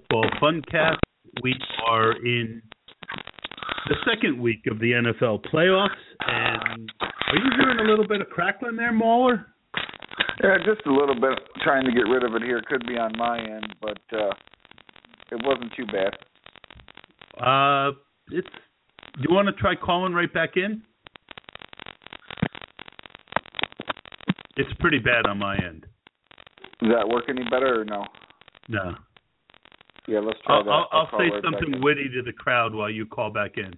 [0.00, 0.96] Football Funcast.
[1.42, 1.54] We
[1.86, 2.62] are in
[3.88, 5.88] the second week of the NFL playoffs,
[6.20, 9.46] and are you hearing a little bit of crackling there, Mauler?
[10.42, 11.38] Yeah, just a little bit.
[11.62, 12.62] Trying to get rid of it here.
[12.66, 14.32] Could be on my end, but uh
[15.32, 16.16] it wasn't too bad.
[17.40, 17.92] Uh,
[18.32, 18.48] it's.
[19.16, 20.82] Do you want to try calling right back in?
[24.56, 25.86] It's pretty bad on my end.
[26.80, 28.04] Does that work any better or no?
[28.68, 28.94] No.
[30.10, 30.70] Yeah, let's try I'll, that.
[30.70, 33.72] I'll, I'll call say something witty to the crowd while you call back in.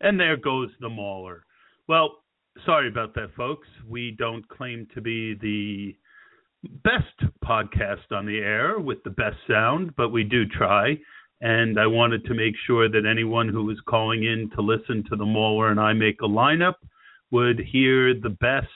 [0.00, 1.44] And there goes the mauler.
[1.86, 2.22] Well,
[2.64, 3.68] sorry about that, folks.
[3.86, 5.94] We don't claim to be the
[6.82, 10.96] best podcast on the air with the best sound, but we do try.
[11.40, 15.16] And I wanted to make sure that anyone who was calling in to listen to
[15.16, 16.74] the mauler and I make a lineup
[17.30, 18.68] would hear the best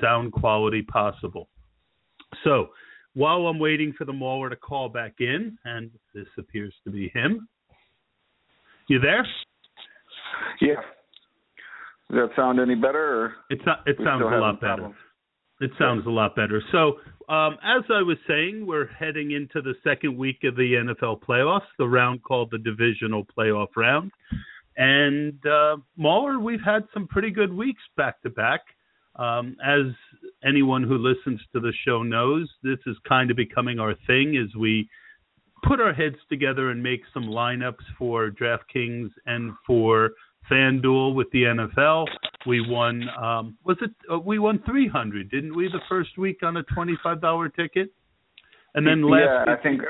[0.00, 1.48] sound quality possible.
[2.44, 2.68] So
[3.14, 7.10] while I'm waiting for the mauler to call back in, and this appears to be
[7.12, 7.48] him,
[8.88, 9.26] you there?
[10.60, 10.74] Yeah.
[12.10, 13.24] Does that sound any better?
[13.24, 14.76] Or It's not, it sounds a lot better.
[14.76, 14.96] problems?
[15.60, 16.62] It sounds a lot better.
[16.72, 16.96] So,
[17.32, 21.68] um, as I was saying, we're heading into the second week of the NFL playoffs,
[21.78, 24.10] the round called the divisional playoff round.
[24.76, 28.60] And uh, Mauler, we've had some pretty good weeks back to back.
[29.16, 29.92] Um, as
[30.44, 34.54] anyone who listens to the show knows, this is kind of becoming our thing as
[34.56, 34.88] we
[35.62, 40.10] put our heads together and make some lineups for DraftKings and for
[40.50, 42.06] FanDuel with the NFL.
[42.46, 43.08] We won.
[43.22, 43.90] Um, was it?
[44.10, 45.68] Uh, we won three hundred, didn't we?
[45.68, 47.92] The first week on a twenty-five dollar ticket,
[48.74, 49.82] and then last yeah, week, I think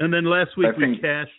[0.00, 1.30] and then last week I we think- cashed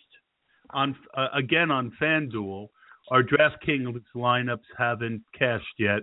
[0.70, 2.68] on uh, again on FanDuel.
[3.10, 6.00] Our DraftKings lineups haven't cashed yet,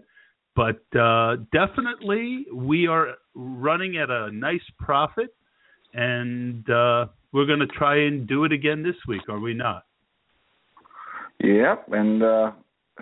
[0.55, 5.33] but uh, definitely we are running at a nice profit,
[5.93, 9.85] and uh, we're going to try and do it again this week, are we not?
[11.39, 12.51] Yep, and uh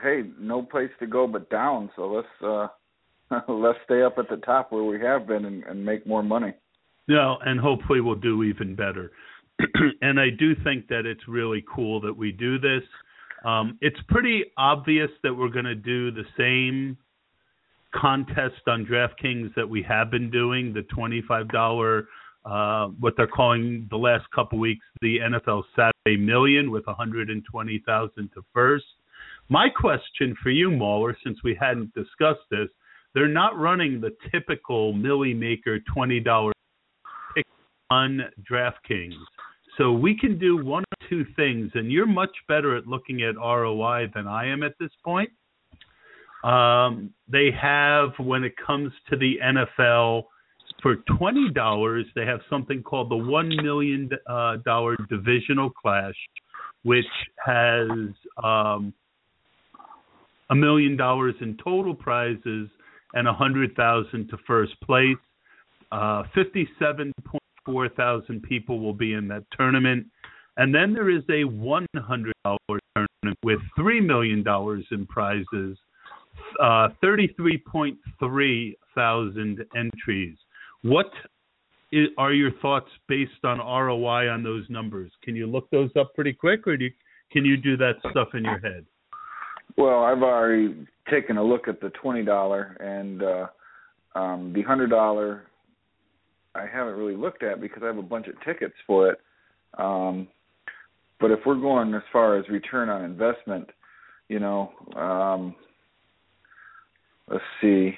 [0.02, 2.68] hey, no place to go but down, so let's uh
[3.48, 6.54] let's stay up at the top where we have been and, and make more money.
[7.08, 9.12] No, and hopefully we'll do even better.
[10.02, 12.84] and I do think that it's really cool that we do this.
[13.44, 16.98] Um, it's pretty obvious that we're going to do the same
[17.96, 22.04] contest on DraftKings that we have been doing, the $25,
[22.46, 28.44] uh, what they're calling the last couple weeks, the NFL Saturday Million with 120000 to
[28.54, 28.86] first.
[29.50, 32.70] My question for you, Mauler, since we hadn't discussed this,
[33.16, 36.52] they're not running the typical Milly Maker $20
[37.36, 37.46] pick
[37.90, 39.18] on DraftKings.
[39.78, 43.38] So we can do one or two things, and you're much better at looking at
[43.38, 45.32] ROI than I am at this point.
[46.44, 50.24] Um, they have, when it comes to the NFL,
[50.82, 56.16] for twenty dollars, they have something called the one million uh, dollar divisional clash,
[56.84, 57.06] which
[57.46, 57.90] has
[58.42, 58.94] um,
[60.50, 62.70] a million dollars in total prizes
[63.14, 65.18] and a hundred thousand to first place.
[65.92, 70.06] Uh, Fifty-seven point four thousand people will be in that tournament,
[70.58, 75.78] and then there is a one hundred dollar tournament with three million dollars in prizes.
[76.62, 80.38] Uh, Thirty-three point three thousand entries.
[80.84, 81.12] What
[82.18, 85.12] are your thoughts based on ROI on those numbers?
[85.24, 86.92] Can you look those up pretty quick, or do you,
[87.32, 88.86] can you do that stuff in your head?
[89.80, 90.76] Well, I've already
[91.10, 93.48] taken a look at the twenty dollar and uh
[94.14, 95.44] um the hundred dollar
[96.54, 99.22] I haven't really looked at because I have a bunch of tickets for it.
[99.78, 100.28] Um
[101.22, 103.70] but if we're going as far as return on investment,
[104.28, 105.56] you know, um
[107.30, 107.98] let's see.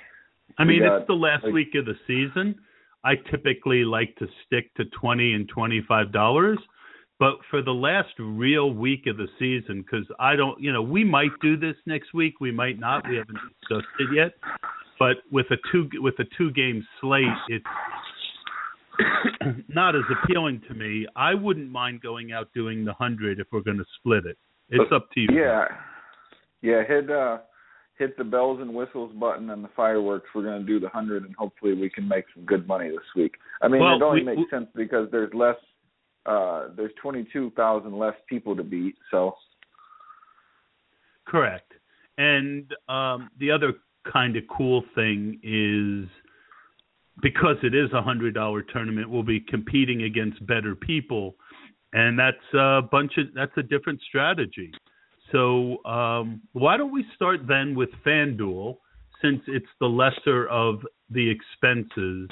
[0.60, 2.60] I mean, got, it's the last like- week of the season.
[3.04, 6.60] I typically like to stick to twenty and twenty five dollars.
[7.22, 11.04] But for the last real week of the season, because I don't, you know, we
[11.04, 13.08] might do this next week, we might not.
[13.08, 14.34] We haven't discussed it yet.
[14.98, 17.66] But with a two with a two game slate, it's
[19.70, 21.06] not as appealing to me.
[21.16, 24.38] I wouldn't mind going out doing the hundred if we're going to split it.
[24.70, 25.28] It's up to you.
[25.32, 25.66] Yeah,
[26.64, 26.82] yeah.
[26.88, 27.38] Hit uh,
[28.00, 30.26] hit the bells and whistles button and the fireworks.
[30.34, 33.00] We're going to do the hundred, and hopefully we can make some good money this
[33.16, 33.36] week.
[33.62, 35.56] I mean, Well, it only we- makes we- sense because there's less.
[36.26, 39.34] Uh, there's twenty two thousand less people to beat, so
[41.28, 41.72] Correct.
[42.18, 43.74] And um, the other
[44.12, 46.10] kind of cool thing is
[47.22, 51.36] because it is a hundred dollar tournament, we'll be competing against better people,
[51.94, 54.72] and that's a bunch of that's a different strategy.
[55.32, 58.78] So um, why don't we start then with FanDuel,
[59.22, 62.30] since it's the lesser of the expenses,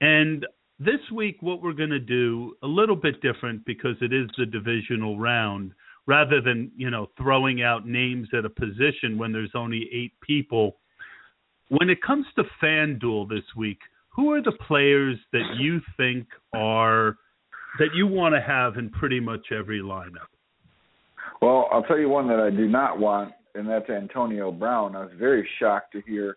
[0.00, 0.46] and
[0.84, 4.46] this week what we're going to do a little bit different because it is the
[4.46, 5.72] divisional round
[6.06, 10.76] rather than you know throwing out names at a position when there's only eight people.
[11.68, 13.78] When it comes to FanDuel this week,
[14.10, 17.16] who are the players that you think are
[17.78, 20.28] that you want to have in pretty much every lineup?
[21.40, 24.94] Well, I'll tell you one that I do not want, and that's Antonio Brown.
[24.94, 26.36] I was very shocked to hear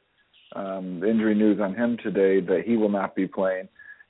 [0.56, 3.68] um, the injury news on him today that he will not be playing.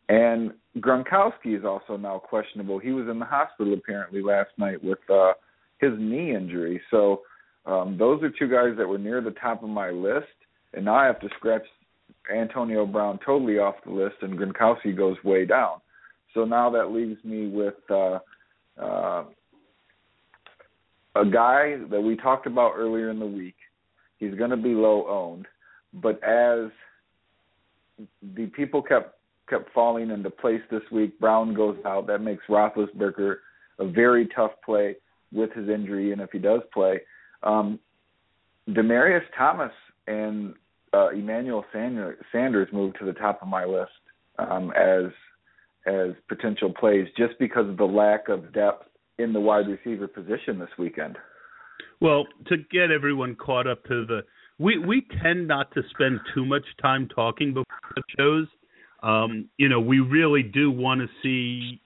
[0.09, 2.79] And Gronkowski is also now questionable.
[2.79, 5.33] He was in the hospital apparently last night with uh,
[5.79, 6.81] his knee injury.
[6.91, 7.21] So
[7.65, 10.27] um, those are two guys that were near the top of my list,
[10.73, 11.65] and now I have to scratch
[12.33, 15.77] Antonio Brown totally off the list, and Gronkowski goes way down.
[16.33, 17.75] So now that leaves me with.
[17.89, 18.19] Uh,
[18.81, 19.23] uh,
[21.15, 23.55] a guy that we talked about earlier in the week.
[24.17, 25.47] He's going to be low owned,
[25.93, 26.69] but as
[28.35, 29.15] the people kept
[29.49, 32.07] kept falling into place this week, Brown goes out.
[32.07, 33.37] That makes Roethlisberger
[33.79, 34.95] a very tough play
[35.31, 37.01] with his injury, and if he does play,
[37.43, 37.79] um,
[38.69, 39.71] Demaryius Thomas
[40.07, 40.53] and
[40.93, 43.91] uh, Emmanuel Sanders, moved to the top of my list
[44.39, 45.11] um, as
[45.85, 48.87] as potential plays, just because of the lack of depth
[49.19, 51.15] in the wide receiver position this weekend.
[52.01, 54.21] Well, to get everyone caught up to the
[54.57, 57.65] we we tend not to spend too much time talking before
[57.95, 58.47] the shows.
[59.03, 61.81] Um, you know, we really do want to see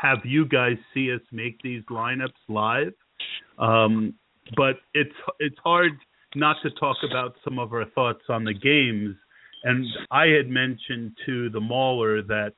[0.00, 2.92] have you guys see us make these lineups live.
[3.58, 4.14] Um,
[4.56, 5.92] but it's it's hard
[6.34, 9.16] not to talk about some of our thoughts on the games.
[9.64, 12.54] And I had mentioned to the Mauler that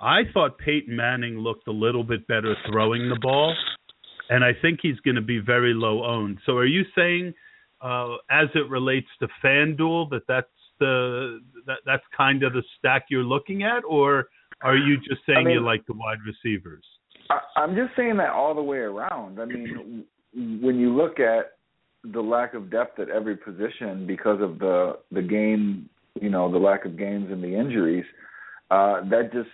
[0.00, 3.54] I thought Peyton Manning looked a little bit better throwing the ball,
[4.30, 6.38] and I think he's going to be very low owned.
[6.46, 7.34] So, are you saying,
[7.82, 10.48] uh, as it relates to FanDuel, that that's
[10.80, 14.28] the that that's kind of the stack you're looking at, or
[14.62, 16.84] are you just saying I mean- you like the wide receivers?
[17.30, 19.40] I, I'm just saying that all the way around.
[19.40, 20.04] I mean,
[20.34, 21.52] when you look at
[22.04, 25.88] the lack of depth at every position because of the the game,
[26.20, 28.04] you know, the lack of games and the injuries,
[28.70, 29.50] uh, that just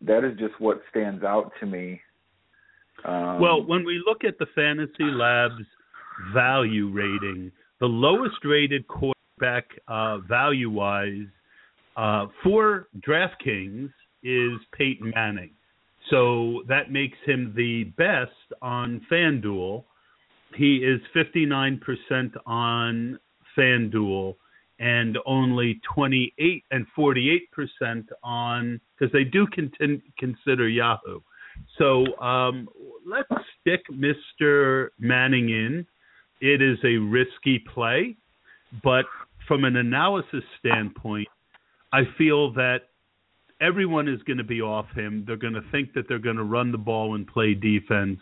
[0.00, 2.00] that is just what stands out to me.
[3.04, 5.64] Um, Well, when we look at the Fantasy Labs
[6.34, 9.16] value rating, the lowest rated quarterback
[9.88, 11.26] uh, value wise
[11.96, 13.90] uh, for DraftKings
[14.22, 15.50] is Peyton Manning.
[16.10, 19.84] So that makes him the best on FanDuel.
[20.56, 21.80] He is 59%
[22.46, 23.18] on
[23.56, 24.36] FanDuel
[24.78, 29.46] and only 28 and 48% on because they do
[30.18, 31.20] consider Yahoo.
[31.78, 32.68] So um,
[33.06, 33.28] let's
[33.60, 34.88] stick Mr.
[34.98, 35.86] Manning in.
[36.40, 38.16] It is a risky play,
[38.82, 39.04] but
[39.46, 41.28] from an analysis standpoint,
[41.92, 42.78] I feel that
[43.60, 45.24] everyone is going to be off him.
[45.26, 48.18] They're going to think that they're going to run the ball and play defense,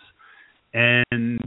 [0.74, 1.40] and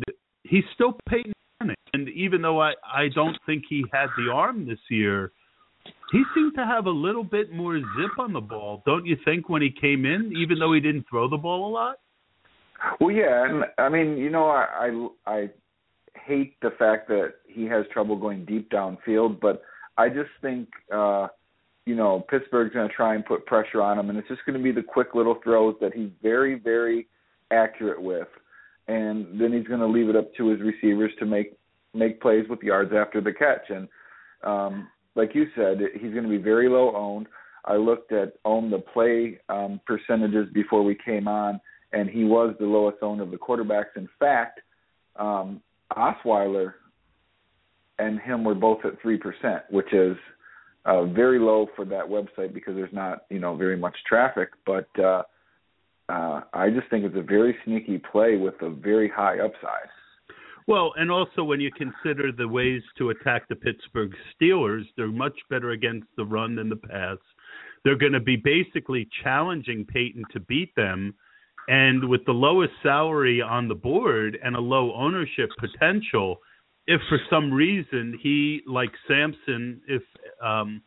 [0.43, 1.75] he's still Peyton Manning.
[1.93, 5.31] And even though I I don't think he had the arm this year,
[6.11, 9.49] he seemed to have a little bit more zip on the ball, don't you think,
[9.49, 11.97] when he came in, even though he didn't throw the ball a lot?
[12.99, 15.49] Well, yeah, and I mean, you know, I I, I
[16.25, 19.63] hate the fact that he has trouble going deep downfield, but
[19.97, 21.27] I just think uh
[21.85, 24.57] you know Pittsburgh's going to try and put pressure on him, and it's just going
[24.57, 27.07] to be the quick little throws that he's very very
[27.51, 28.27] accurate with,
[28.87, 31.57] and then he's going to leave it up to his receivers to make
[31.93, 33.87] make plays with yards after the catch, and
[34.43, 37.27] um like you said, he's going to be very low owned.
[37.65, 41.61] I looked at own the play um, percentages before we came on,
[41.93, 43.95] and he was the lowest owned of the quarterbacks.
[43.95, 44.61] In fact,
[45.15, 45.61] um,
[45.95, 46.73] Osweiler
[47.99, 50.17] and him were both at three percent, which is
[50.85, 54.49] uh, very low for that website because there's not you know very much traffic.
[54.65, 55.23] But uh,
[56.09, 59.89] uh, I just think it's a very sneaky play with a very high upside.
[60.67, 65.37] Well, and also when you consider the ways to attack the Pittsburgh Steelers, they're much
[65.49, 67.17] better against the run than the pass.
[67.83, 71.15] They're going to be basically challenging Peyton to beat them.
[71.67, 76.37] And with the lowest salary on the board and a low ownership potential,
[76.87, 80.03] if for some reason he, like Samson, if
[80.43, 80.81] um,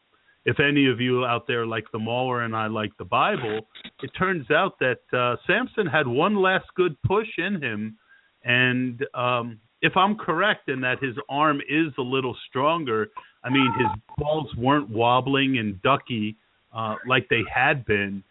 [0.45, 3.67] if any of you out there like the Mauler and I like the Bible,
[4.03, 7.97] it turns out that uh, Samson had one last good push in him,
[8.45, 13.09] and um, if I'm correct in that his arm is a little stronger,
[13.43, 13.89] I mean his
[14.19, 16.37] balls weren't wobbling and ducky
[16.75, 18.23] uh, like they had been.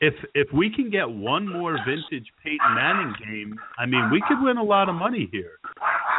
[0.00, 4.42] If if we can get one more vintage Peyton Manning game, I mean we could
[4.42, 5.59] win a lot of money here.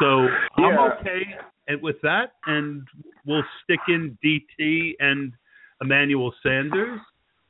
[0.01, 0.27] So
[0.57, 0.65] yeah.
[0.65, 2.87] I'm okay with that, and
[3.25, 5.31] we'll stick in DT and
[5.79, 6.99] Emmanuel Sanders.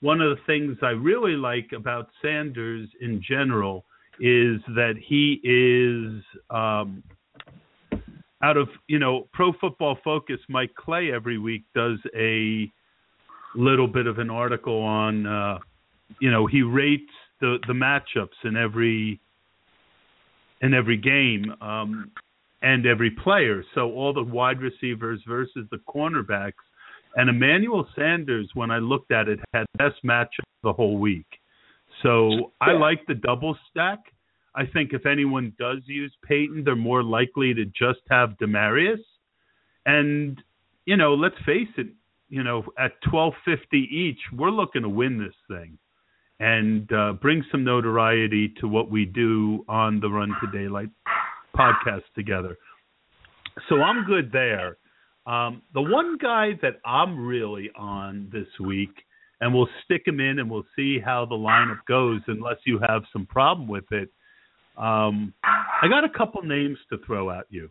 [0.01, 3.86] One of the things I really like about Sanders in general
[4.20, 7.03] is that he is um,
[8.43, 10.39] out of you know Pro Football Focus.
[10.50, 12.70] Mike Clay every week does a
[13.55, 15.58] little bit of an article on uh,
[16.20, 19.22] you know he rates the the matchups in every
[20.62, 22.12] in every game um,
[22.62, 23.63] and every player.
[23.75, 26.53] So all the wide receivers versus the cornerbacks.
[27.15, 31.25] And Emmanuel Sanders, when I looked at it, had best matchup the whole week.
[32.03, 34.00] So I like the double stack.
[34.56, 39.03] I think if anyone does use Peyton, they're more likely to just have Demaryius.
[39.86, 40.41] And
[40.86, 41.88] you know, let's face it,
[42.30, 45.77] you know, at twelve fifty each, we're looking to win this thing
[46.39, 50.89] and uh, bring some notoriety to what we do on the Run to Daylight
[51.55, 52.58] podcast together.
[53.70, 54.77] So I'm good there.
[55.25, 58.93] Um, the one guy that I'm really on this week,
[59.39, 63.03] and we'll stick him in and we'll see how the lineup goes, unless you have
[63.13, 64.10] some problem with it,
[64.77, 67.70] um, I got a couple names to throw at you.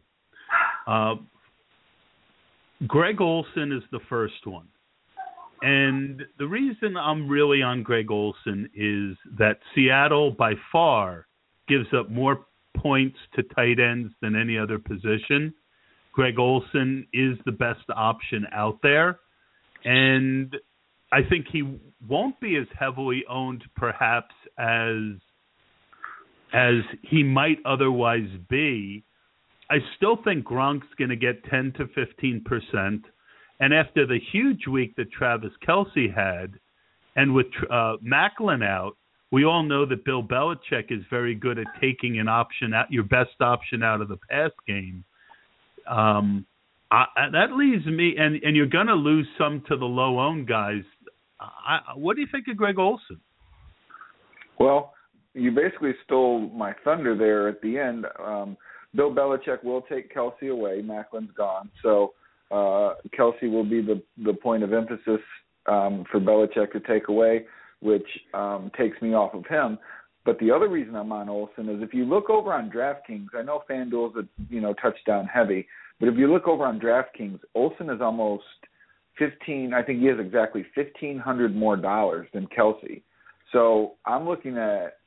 [0.86, 1.14] Uh,
[2.86, 4.66] Greg Olsen is the first one.
[5.62, 11.26] And the reason I'm really on Greg Olsen is that Seattle, by far,
[11.68, 12.46] gives up more
[12.76, 15.54] points to tight ends than any other position.
[16.12, 19.20] Greg Olsen is the best option out there.
[19.84, 20.54] And
[21.12, 25.18] I think he won't be as heavily owned, perhaps, as
[26.52, 29.04] as he might otherwise be.
[29.70, 33.04] I still think Gronk's going to get 10 to 15 percent,
[33.60, 36.58] and after the huge week that Travis Kelce had,
[37.16, 38.96] and with uh, Maclin out,
[39.30, 43.04] we all know that Bill Belichick is very good at taking an option out, your
[43.04, 45.04] best option out of the pass game.
[45.88, 46.46] Um,
[46.90, 50.48] I, that leaves me, and and you're going to lose some to the low owned
[50.48, 50.82] guys.
[51.40, 53.20] I, what do you think of Greg Olsen?
[54.58, 54.92] Well,
[55.34, 58.06] you basically stole my thunder there at the end.
[58.22, 58.56] Um,
[58.94, 60.82] Bill Belichick will take Kelce away.
[60.82, 62.12] Maclin's gone, so
[62.50, 65.20] uh, Kelce will be the the point of emphasis
[65.66, 67.46] um, for Belichick to take away,
[67.80, 69.78] which um, takes me off of him.
[70.24, 73.42] But the other reason I'm on Olsen is if you look over on DraftKings, I
[73.42, 75.66] know FanDuel's a you know touchdown heavy,
[75.98, 78.44] but if you look over on DraftKings, Olsen is almost
[79.18, 79.72] fifteen.
[79.72, 83.02] I think he has exactly fifteen hundred more dollars than Kelce.
[83.52, 84.98] So I'm looking at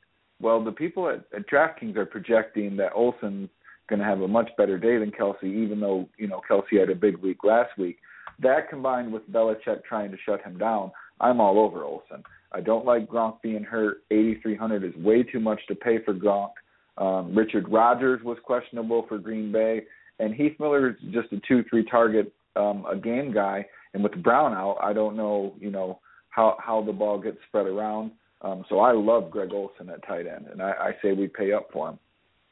[0.42, 3.50] well, the people at, at DraftKings are projecting that Olsen's
[3.88, 6.90] going to have a much better day than Kelce, even though you know Kelce had
[6.90, 7.98] a big week last week.
[8.42, 12.24] That combined with Belichick trying to shut him down, I'm all over Olsen.
[12.54, 14.04] I don't like Gronk being hurt.
[14.12, 16.52] 8,300 is way too much to pay for Gronk.
[16.98, 19.82] Um, Richard Rodgers was questionable for Green Bay,
[20.20, 23.66] and Heath Miller is just a two-three target um, a game guy.
[23.94, 27.68] And with Brown out, I don't know, you know, how how the ball gets spread
[27.68, 28.12] around.
[28.42, 31.54] Um, so I love Greg Olsen at tight end, and I, I say we pay
[31.54, 32.00] up for him.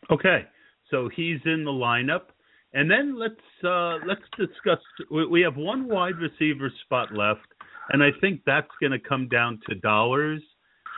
[0.10, 0.46] Okay,
[0.89, 2.27] so he's in the lineup,
[2.74, 4.79] and then let's uh, let's discuss.
[5.10, 7.48] We have one wide receiver spot left,
[7.91, 10.41] and I think that's going to come down to dollars.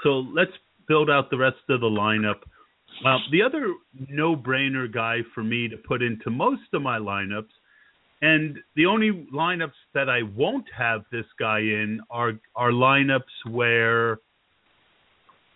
[0.04, 0.52] So let's
[0.88, 2.40] build out the rest of the lineup.
[3.06, 3.74] Uh, the other
[4.08, 7.50] no-brainer guy for me to put into most of my lineups,
[8.22, 14.20] and the only lineups that I won't have this guy in are are lineups where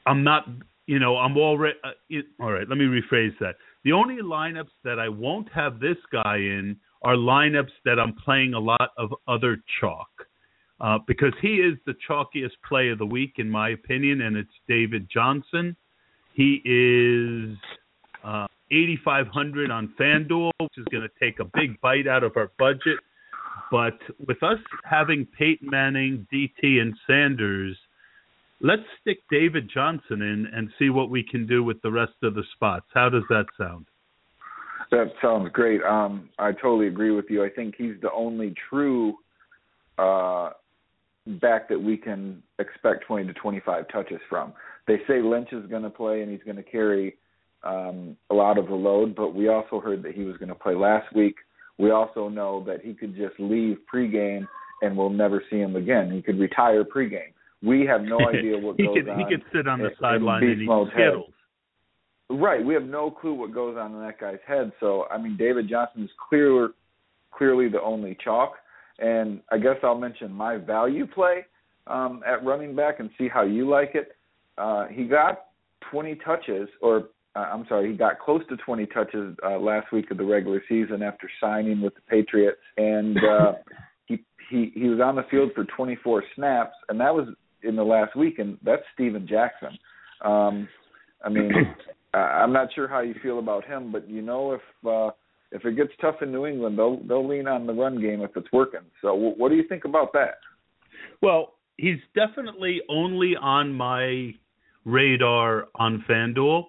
[0.06, 0.48] I'm not,
[0.88, 1.78] you know, I'm already.
[1.84, 3.56] Uh, it, all right, let me rephrase that.
[3.84, 8.54] The only lineups that I won't have this guy in are lineups that I'm playing
[8.54, 10.10] a lot of other chalk.
[10.80, 14.50] Uh, because he is the chalkiest play of the week, in my opinion, and it's
[14.68, 15.76] David Johnson.
[16.34, 17.58] He is
[18.24, 22.52] uh, 8,500 on FanDuel, which is going to take a big bite out of our
[22.60, 23.00] budget.
[23.72, 27.76] but with us having Peyton Manning, DT, and Sanders,
[28.62, 32.36] let's stick David Johnson in and see what we can do with the rest of
[32.36, 32.86] the spots.
[32.94, 33.88] How does that sound?
[34.92, 35.82] That sounds great.
[35.84, 37.44] Um, I totally agree with you.
[37.44, 39.16] I think he's the only true
[39.98, 40.52] uh,
[41.28, 44.54] back that we can expect 20 to 25 touches from.
[44.88, 47.16] They say Lynch is going to play and he's going to carry
[47.64, 50.56] um, a lot of the load, but we also heard that he was going to
[50.56, 51.36] play last week.
[51.78, 54.48] We also know that he could just leave pregame
[54.82, 56.12] and we'll never see him again.
[56.12, 57.34] He could retire pregame.
[57.64, 59.20] We have no idea what goes could, on.
[59.20, 61.34] He could sit on the sideline and eat Skittles.
[62.30, 62.64] Right.
[62.64, 64.72] We have no clue what goes on in that guy's head.
[64.80, 66.72] So I mean, David Johnson is clear,
[67.32, 68.56] clearly the only chalk.
[69.00, 71.46] And I guess I'll mention my value play
[71.86, 74.14] um, at running back and see how you like it.
[74.58, 75.46] Uh, he got
[75.92, 80.10] 20 touches, or uh, I'm sorry, he got close to 20 touches uh, last week
[80.10, 83.54] of the regular season after signing with the Patriots, and uh,
[84.06, 87.28] he he he was on the field for 24 snaps, and that was
[87.62, 89.78] in the last week, and that's Steven Jackson.
[90.24, 90.68] Um,
[91.24, 91.52] I mean,
[92.14, 95.12] I'm not sure how you feel about him, but you know if uh,
[95.52, 98.32] if it gets tough in New England, they'll they'll lean on the run game if
[98.36, 98.82] it's working.
[99.02, 100.40] So, what do you think about that?
[101.22, 104.34] Well, he's definitely only on my
[104.86, 106.66] radar on FanDuel.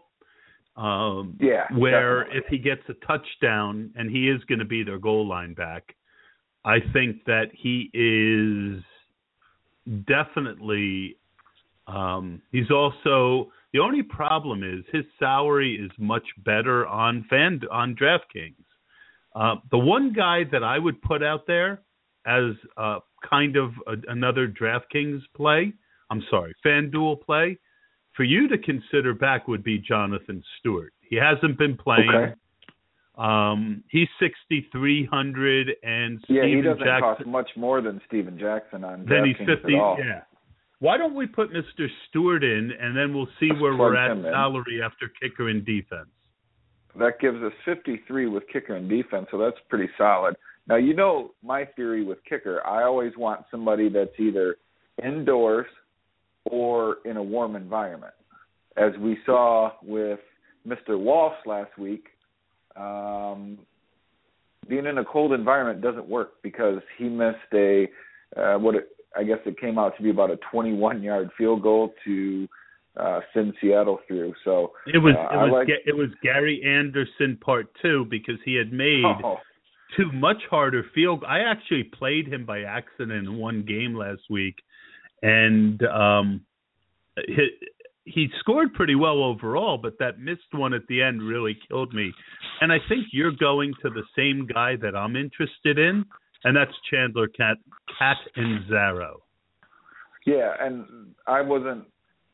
[0.77, 1.65] Um, yeah.
[1.77, 2.39] Where definitely.
[2.39, 5.95] if he gets a touchdown and he is going to be their goal line back,
[6.65, 8.83] I think that he is
[10.07, 11.17] definitely.
[11.89, 17.97] Um, he's also the only problem is his salary is much better on fan on
[17.97, 18.55] DraftKings.
[19.39, 21.83] Uh, the one guy that I would put out there
[22.27, 25.73] as uh, kind of a, another DraftKings play,
[26.11, 27.59] I'm sorry, FanDuel play,
[28.17, 30.93] for you to consider back would be Jonathan Stewart.
[31.01, 32.11] He hasn't been playing.
[32.11, 32.35] Okay.
[33.17, 37.01] Um, he's 6,300 and yeah, Steven he doesn't Jackson.
[37.01, 39.75] cost much more than Steven Jackson on Then he's 50.
[39.75, 39.97] at all.
[39.99, 40.23] Yeah.
[40.81, 41.89] Why don't we put Mr.
[42.09, 44.33] Stewart in and then we'll see where we're at him in.
[44.33, 46.11] salary after kicker and defense.
[46.97, 50.37] That gives us 53 with kicker and defense, so that's pretty solid.
[50.69, 52.65] Now, you know my theory with kicker.
[52.67, 54.57] I always want somebody that's either
[55.03, 55.67] indoors
[56.45, 58.15] or in a warm environment.
[58.77, 60.21] As we saw with
[60.67, 60.99] Mr.
[60.99, 62.07] Walsh last week,
[62.77, 63.59] um,
[64.69, 67.89] being in a cold environment doesn't work because he missed a
[68.37, 71.63] uh, what it, I guess it came out to be about a 21 yard field
[71.63, 72.47] goal to
[72.99, 74.35] uh, send Seattle through.
[74.45, 78.55] So It was uh, it was like, it was Gary Anderson part 2 because he
[78.55, 79.37] had made oh,
[79.97, 81.25] two much harder field.
[81.27, 84.57] I actually played him by accident in one game last week,
[85.23, 86.41] and um,
[87.27, 87.49] he,
[88.05, 92.13] he scored pretty well overall, but that missed one at the end really killed me.
[92.61, 96.05] And I think you're going to the same guy that I'm interested in,
[96.45, 97.59] and that's Chandler Cat
[97.99, 99.17] Cat and Zaro.
[100.27, 101.85] Yeah, and I wasn't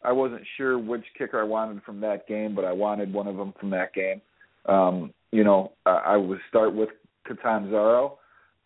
[0.05, 3.37] I wasn't sure which kicker I wanted from that game, but I wanted one of
[3.37, 4.21] them from that game.
[4.67, 6.91] Um, you know, I, I would start with
[7.27, 8.19] Catanzaro,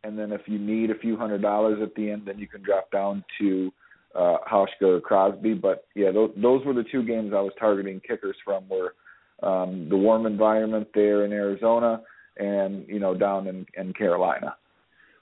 [0.05, 2.63] and then if you need a few hundred dollars at the end, then you can
[2.63, 3.73] drop down to
[4.15, 5.55] uh, Hauschka or Crosby.
[5.55, 8.69] But yeah, those, those were the two games I was targeting kickers from.
[8.69, 8.95] Were
[9.43, 12.03] um, the warm environment there in Arizona,
[12.37, 14.57] and you know down in, in Carolina.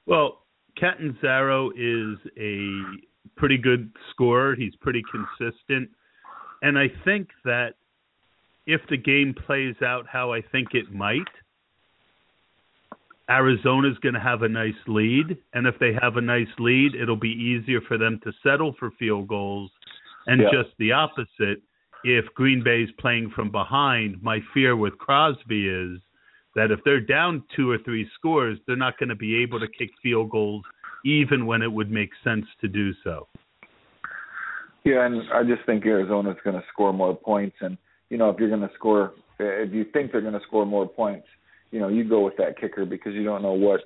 [0.07, 0.39] Well,
[0.79, 2.83] Catanzaro is a
[3.37, 4.55] pretty good scorer.
[4.55, 5.91] He's pretty consistent.
[6.63, 7.75] And I think that
[8.67, 11.29] if the game plays out how I think it might,
[13.29, 15.37] Arizona's going to have a nice lead.
[15.53, 18.91] And if they have a nice lead, it'll be easier for them to settle for
[18.93, 19.71] field goals.
[20.27, 20.51] And Yeah.
[20.51, 21.63] just the opposite,
[22.05, 26.01] if Green Bay's playing from behind, my fear with Crosby is
[26.55, 29.69] that if they're down two or three scores, they're not going to be able to
[29.69, 30.65] kick field goals
[31.05, 33.29] even when it would make sense to do so.
[34.87, 37.57] Yeah, and I just think Arizona's going to score more points.
[37.61, 37.77] And
[38.09, 40.89] you know, if you're going to score, if you think they're going to score more
[40.89, 41.27] points,
[41.73, 43.81] you know, you go with that kicker because you don't know what,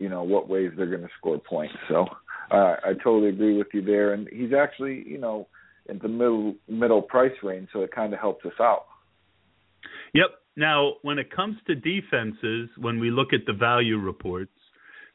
[0.00, 1.76] you know, what ways they're going to score points.
[1.88, 2.06] So
[2.50, 4.12] uh, I totally agree with you there.
[4.12, 5.46] And he's actually, you know,
[5.88, 8.86] in the middle middle price range, so it kind of helps us out.
[10.14, 10.30] Yep.
[10.56, 14.50] Now, when it comes to defenses, when we look at the value reports,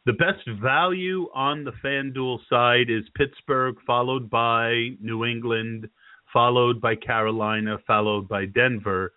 [0.09, 5.87] the best value on the FanDuel side is Pittsburgh, followed by New England,
[6.33, 9.13] followed by Carolina, followed by Denver.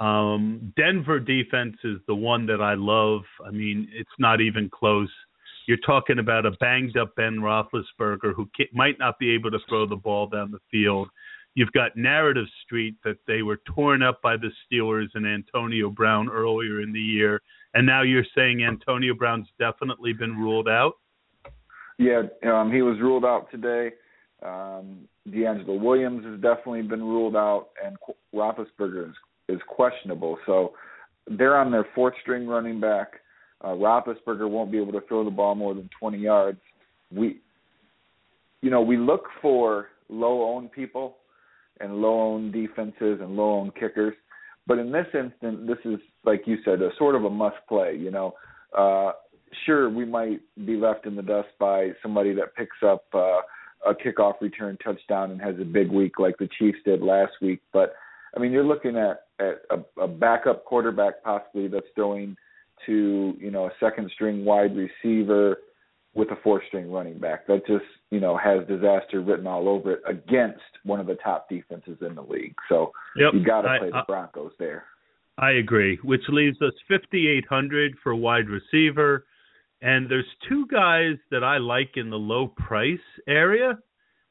[0.00, 3.22] Um, Denver defense is the one that I love.
[3.42, 5.08] I mean, it's not even close.
[5.66, 9.86] You're talking about a banged up Ben Roethlisberger who might not be able to throw
[9.86, 11.08] the ball down the field.
[11.54, 16.28] You've got Narrative Street that they were torn up by the Steelers and Antonio Brown
[16.28, 17.40] earlier in the year,
[17.74, 20.94] and now you're saying Antonio Brown's definitely been ruled out.
[21.98, 23.94] Yeah, um, he was ruled out today.
[24.42, 27.96] Um, DeAngelo Williams has definitely been ruled out, and
[28.34, 29.14] Roethlisberger is,
[29.48, 30.38] is questionable.
[30.46, 30.72] So
[31.28, 33.20] they're on their fourth string running back.
[33.60, 36.58] Uh, Roethlisberger won't be able to throw the ball more than 20 yards.
[37.10, 37.40] We,
[38.60, 41.16] you know, we look for low-owned people
[41.80, 44.14] and low-owned defenses and low-owned kickers,
[44.66, 47.96] but in this instant, this is like you said, a sort of a must-play.
[47.96, 48.34] You know,
[48.76, 49.12] uh,
[49.66, 53.40] sure we might be left in the dust by somebody that picks up uh,
[53.86, 57.60] a kickoff return touchdown and has a big week like the Chiefs did last week,
[57.72, 57.94] but
[58.36, 62.36] I mean, you're looking at at a, a backup quarterback possibly that's throwing
[62.86, 65.58] to you know a second string wide receiver
[66.14, 69.94] with a four string running back that just you know has disaster written all over
[69.94, 72.54] it against one of the top defenses in the league.
[72.68, 73.34] So yep.
[73.34, 74.84] you got to play I, the Broncos there.
[75.38, 79.26] I agree, which leaves us 5800 for wide receiver.
[79.82, 83.78] And there's two guys that I like in the low price area.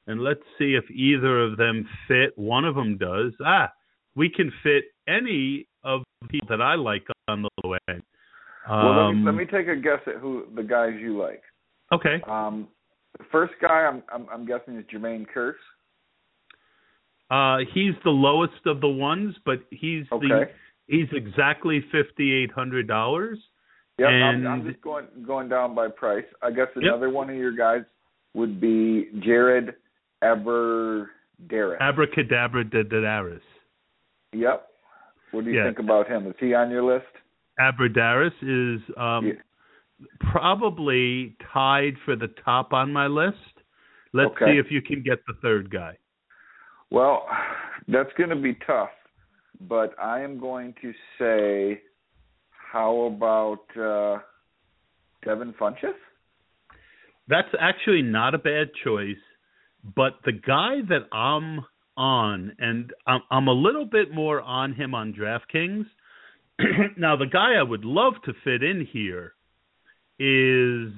[0.08, 2.38] And let's see if either of them fit.
[2.38, 3.34] One of them does.
[3.46, 3.72] Ah,
[4.16, 8.02] we can fit any of the people that I like on the low end.
[8.68, 11.18] Um, well, let me, let Um, me take a guess at who the guys you
[11.18, 11.44] like.
[11.92, 12.22] Okay.
[12.28, 12.68] Um,
[13.18, 15.54] the first guy I'm, I'm I'm guessing is Jermaine Kearse.
[17.30, 20.28] Uh, he's the lowest of the ones, but he's Okay.
[20.28, 20.50] the
[20.88, 23.40] he's exactly fifty eight hundred dollars.
[24.00, 26.26] Yep, and I'm, I'm just going going down by price.
[26.42, 26.84] I guess Yep.
[26.84, 27.84] another one of your guys
[28.34, 29.76] would be Jared
[30.24, 31.80] Abbrederis.
[31.80, 33.42] Abracadabra Dadaris.
[34.32, 34.68] Yep.
[35.32, 35.66] What do you Yeah.
[35.66, 36.28] think about him?
[36.28, 37.06] Is he on your list?
[37.60, 39.34] Abradaris is um, Yeah.
[40.20, 43.38] probably tied for the top on my list.
[44.14, 44.54] Let's Okay.
[44.54, 45.98] see if you can get the third guy.
[46.90, 47.28] Well,
[47.88, 48.92] that's going to be tough,
[49.62, 51.82] but I am going to say,
[52.50, 54.20] how about uh,
[55.26, 55.94] Devin Funchess?
[57.28, 59.16] That's actually not a bad choice,
[59.96, 64.94] but the guy that I'm on, and I'm, I'm a little bit more on him
[64.94, 65.86] on DraftKings.
[66.98, 69.34] now, the guy I would love to fit in here
[70.20, 70.94] is,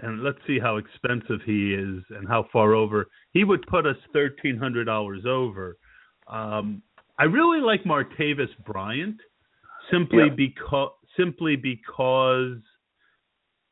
[0.00, 3.08] and let's see how expensive he is and how far over.
[3.32, 5.76] He would put us thirteen hundred dollars over.
[6.28, 6.82] Um,
[7.18, 9.16] I really like Martavis Bryant,
[9.90, 10.34] simply Yeah.
[10.34, 12.58] because simply because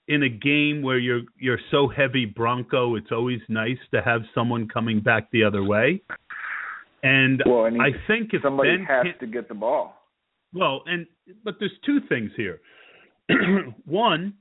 [0.09, 4.69] in a game where you're you're so heavy Bronco, it's always nice to have someone
[4.69, 6.03] coming back the other way.
[7.03, 9.95] And Well, and he, I think if somebody Ben has to get the ball.
[10.53, 11.07] well, and
[11.45, 12.61] but there's two things here.
[13.85, 14.35] One,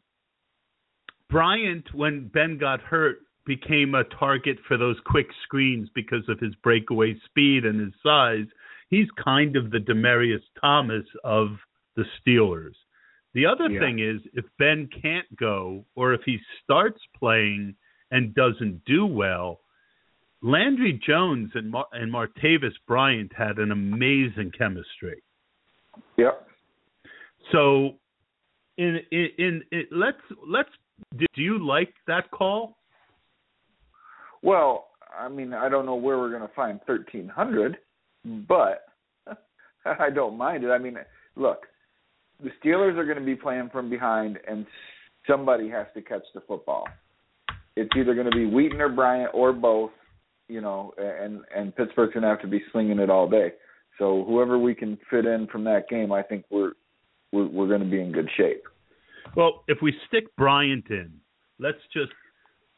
[1.30, 6.56] Bryant, when Ben got hurt, became a target for those quick screens because of his
[6.64, 8.46] breakaway speed and his size.
[8.90, 11.58] He's kind of the Demaryius Thomas of
[11.96, 12.76] the Steelers.
[13.34, 13.80] The other Yeah.
[13.80, 17.76] thing is, if Ben can't go, or if he starts playing
[18.12, 19.62] and doesn't do well,
[20.42, 25.22] Landry Jones and Mar- and Martavis Bryant had an amazing chemistry.
[26.18, 26.48] Yep.
[27.52, 28.00] So,
[28.78, 30.70] in in, in, in let's let's
[31.18, 32.78] do you like that call?
[34.42, 37.78] Well, I mean, I don't know where we're going to find thirteen hundred,
[38.48, 38.86] but
[39.86, 40.70] I don't mind it.
[40.70, 40.98] I mean,
[41.36, 41.66] look,
[42.44, 44.66] the Steelers are going to be playing from behind, and
[45.30, 46.88] somebody has to catch the football.
[47.76, 49.92] It's either going to be Wheaton or Bryant or both,
[50.48, 53.54] you know, and and Pittsburgh's going to have to be slinging it all day.
[53.98, 56.74] So whoever we can fit in from that game, I think we're
[57.32, 58.64] we're, we're going to be in good shape.
[59.36, 61.12] Well, if we stick Bryant in,
[61.60, 62.12] let's just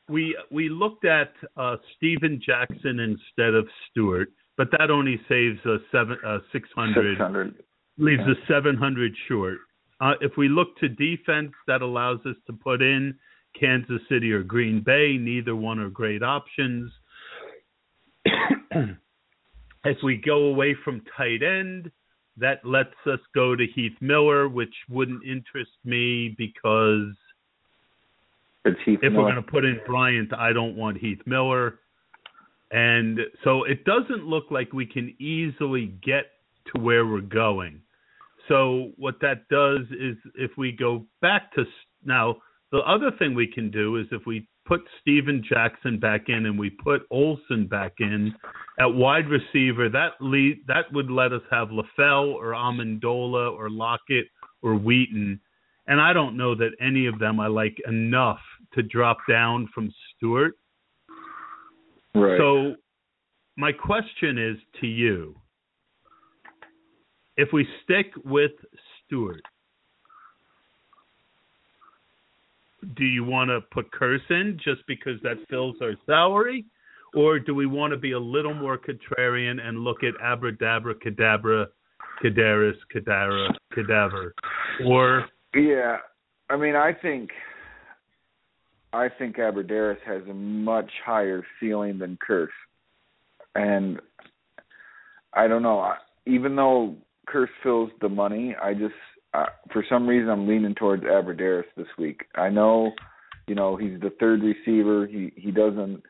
[0.10, 5.80] we we looked at uh, Steven Jackson instead of Stewart, but that only saves us
[5.92, 7.14] seven uh, six hundred.
[7.14, 7.56] Six hundred.
[7.98, 9.58] leaves us 700 short.
[10.00, 13.16] Uh, if we look to defense, that allows us to put in
[13.60, 15.18] Kansas City or Green Bay.
[15.18, 16.92] Neither one are great options.
[19.86, 21.92] As we go away from tight end,
[22.38, 27.14] that lets us go to Heath Miller, which wouldn't interest me because
[28.66, 29.24] if Miller.
[29.24, 31.80] we're going to put in Bryant, I don't want Heath Miller.
[32.72, 36.26] And so it doesn't look like we can easily get
[36.74, 37.82] to where we're going.
[38.48, 41.66] So what that does is if we go back to
[42.04, 42.38] now,
[42.72, 46.60] the other thing we can do is if we put Steven Jackson back in and
[46.60, 48.34] we put Olsen back in
[48.80, 54.28] at wide receiver, that lead that would let us have LaFell or Amendola or Lockett
[54.62, 55.40] or Wheaton.
[55.88, 58.42] And I don't know that any of them I like enough
[58.74, 60.54] to drop down from Stewart.
[62.18, 62.38] Right.
[62.40, 62.76] So
[63.58, 65.36] my question is to you.
[67.38, 68.52] If we stick with
[69.06, 69.42] Stewart,
[72.96, 76.66] do you want to put Kearse in just because that fills our salary,
[77.14, 81.68] or do we want to be a little more contrarian and look at Abradabra, Cadabra,
[82.24, 84.34] Cadaris, Cadara, Cadaver,
[84.86, 85.98] or yeah,
[86.50, 87.30] I mean, I think
[88.94, 92.48] I think Abbrederis has a much higher ceiling than Kearse,
[93.56, 94.00] and
[95.34, 95.94] I don't know.
[96.26, 96.96] Even though
[97.28, 98.96] Kearse fills the money, I just
[99.34, 102.22] uh, for some reason I'm leaning towards Abbrederis this week.
[102.36, 102.92] I know,
[103.48, 105.06] you know, he's the third receiver.
[105.06, 106.02] He he doesn't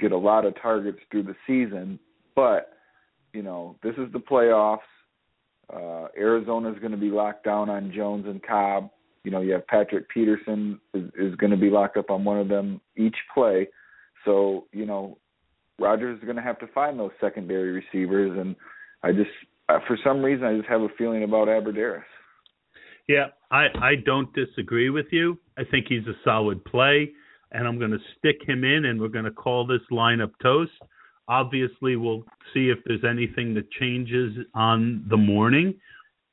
[0.00, 1.98] get a lot of targets through the season,
[2.34, 2.70] but
[3.32, 4.78] you know, this is the playoffs.
[5.72, 8.90] Uh, Arizona is going to be locked down on Jones and Cobb.
[9.24, 12.38] You know, you have Patrick Peterson is, is going to be locked up on one
[12.38, 13.68] of them each play.
[14.24, 15.18] So, you know,
[15.78, 18.54] Rodgers is going to have to find those secondary receivers, and
[19.02, 19.30] I just,
[19.86, 22.02] for some reason, I just have a feeling about Abbrederis.
[23.08, 25.38] Yeah, I I don't disagree with you.
[25.58, 27.10] I think he's a solid play,
[27.52, 30.72] and I'm going to stick him in, and we're going to call this lineup toast.
[31.28, 35.74] Obviously, we'll see if there's anything that changes on the morning.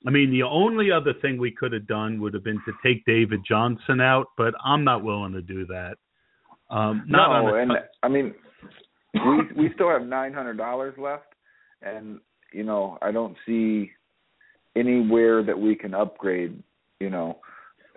[0.05, 3.05] I mean, the only other thing we could have done would have been to take
[3.05, 5.95] David Johnson out, but I'm not willing to do that.
[6.71, 8.33] Um, not no, a, and I mean,
[9.13, 11.35] we we still have nine hundred dollars left,
[11.81, 12.19] and
[12.53, 13.91] you know, I don't see
[14.75, 16.63] anywhere that we can upgrade.
[16.99, 17.39] You know,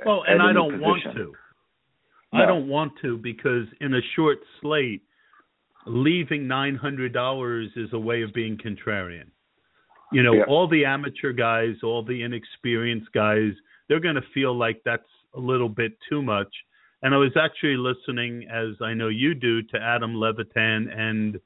[0.05, 0.83] well, and I don't position.
[0.83, 1.33] want to.
[2.33, 2.43] No.
[2.43, 5.03] I don't want to because in a short slate,
[5.87, 9.29] leaving nine hundred dollars is a way of being contrarian.
[10.15, 10.45] You know, Yeah.
[10.45, 13.53] all the amateur guys, all the inexperienced guys,
[13.89, 16.53] they're going to feel like that's a little bit too much.
[17.03, 21.39] And I was actually listening, as I know you do, to Adam Levitan and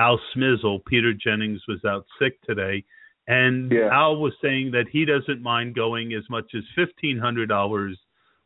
[0.00, 0.84] Al Smizzle.
[0.86, 2.82] Peter Jennings was out sick today,
[3.28, 3.90] and Yeah.
[3.92, 7.96] Al was saying that he doesn't mind going as much as fifteen hundred dollars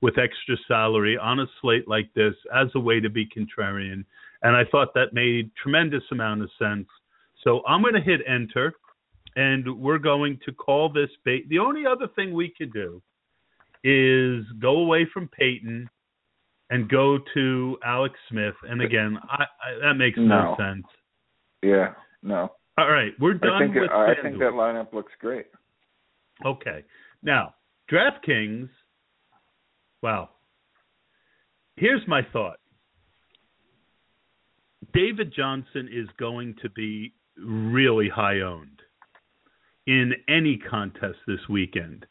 [0.03, 4.05] with extra salary on a slate like this as a way to be contrarian.
[4.43, 6.89] And I thought that made tremendous amount of sense.
[7.43, 8.75] So I'm going to hit enter,
[9.39, 11.49] and we're going to call this bait.
[11.49, 13.01] The only other thing we could do
[13.85, 15.89] is go away from Peyton
[16.71, 18.57] and go to Alex Smith.
[18.69, 20.27] And again, I, I, that makes no.
[20.27, 20.57] No.
[20.59, 20.87] sense.
[21.63, 22.51] Yeah, no.
[22.79, 25.47] All right, we're done I think with it, I think that lineup looks great.
[26.45, 26.85] Okay.
[27.23, 27.55] Now,
[27.91, 28.69] DraftKings,
[30.03, 30.31] wow.
[31.77, 32.59] Here's my thought
[34.93, 38.81] David Johnson is going to be really high owned
[39.89, 42.05] in any contest this weekend.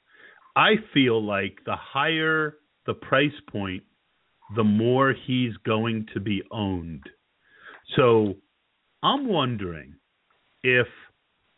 [0.55, 2.55] I feel like the higher
[2.87, 3.83] the price point,
[4.55, 7.03] the more he's going to be owned.
[7.95, 8.35] So
[9.03, 9.93] I'm wondering
[10.63, 10.87] if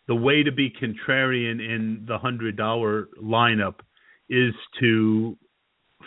[0.08, 3.76] the way to be contrarian in the hundred dollar lineup
[4.28, 5.38] is to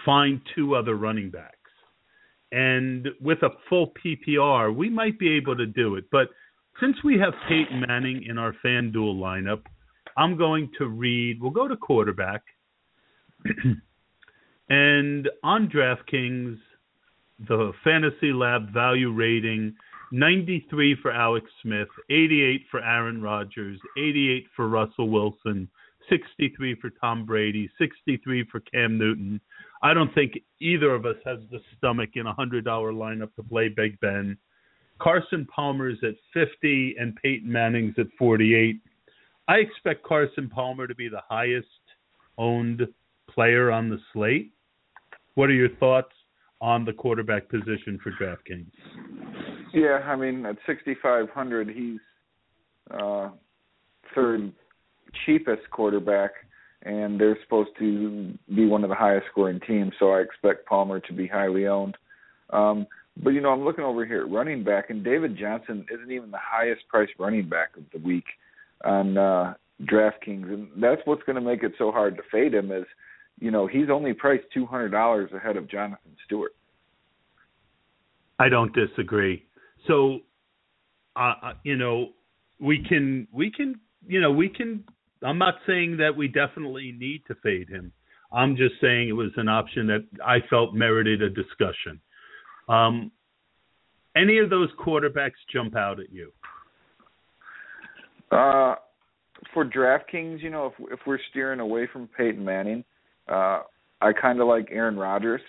[0.05, 1.57] find two other running backs.
[2.51, 6.05] And with a full PPR, we might be able to do it.
[6.13, 6.29] But
[6.81, 9.63] since we have Peyton Manning in our FanDuel lineup,
[10.17, 12.43] I'm going to read, we'll go to quarterback.
[14.69, 16.59] and on DraftKings,
[17.49, 19.75] the Fantasy Lab value rating
[20.13, 25.69] 93 for Alex Smith, 88 for Aaron Rodgers, 88 for Russell Wilson,
[26.11, 29.41] 63 for Tom Brady, 63 for Cam Newton.
[29.83, 33.69] I don't think either of us has the stomach in a $100 lineup to play
[33.69, 34.37] Big Ben.
[35.01, 38.81] Carson Palmer's at 50 and Peyton Manning's at 48.
[39.49, 41.67] I expect Carson Palmer to be the highest
[42.39, 42.87] owned
[43.29, 44.53] player on the slate.
[45.35, 46.13] What are your thoughts
[46.61, 48.71] on the quarterback position for DraftKings?
[49.75, 51.99] Yeah, I mean at 6500 he's
[52.91, 53.31] uh
[54.15, 54.53] third
[55.25, 56.31] cheapest quarterback
[56.83, 61.01] and they're supposed to be one of the highest scoring teams, so I expect Palmer
[61.01, 61.97] to be highly owned.
[62.51, 62.87] Um
[63.23, 66.31] but you know, I'm looking over here at running back and David Johnson isn't even
[66.31, 68.25] the highest priced running back of the week
[68.85, 72.71] on uh DraftKings and that's what's going to make it so hard to fade him
[72.71, 72.85] is
[73.43, 76.53] you know, he's only priced $200 ahead of Jonathan Stewart.
[78.39, 79.45] I don't disagree.
[79.89, 80.21] So,
[81.17, 82.11] uh, uh, you know,
[82.61, 84.85] we can we can you know we can.
[85.25, 87.93] I'm not saying that we definitely need to fade him.
[88.33, 92.01] I'm just saying it was an option that I felt merited a discussion.
[92.69, 93.13] Um,
[94.17, 96.33] any of those quarterbacks jump out at you?
[98.33, 98.77] Uh,
[99.53, 102.85] for DraftKings, you know, if if we're steering away from Peyton Manning,
[103.29, 103.61] uh,
[104.01, 105.43] I kind of like Aaron Rodgers.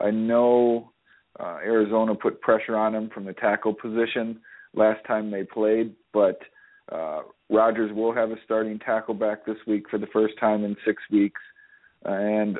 [0.00, 0.92] I know
[1.40, 4.40] uh, Arizona put pressure on him from the tackle position
[4.74, 6.38] last time they played, but
[6.92, 10.76] uh, Rodgers will have a starting tackle back this week for the first time in
[10.86, 11.40] six weeks,
[12.04, 12.58] and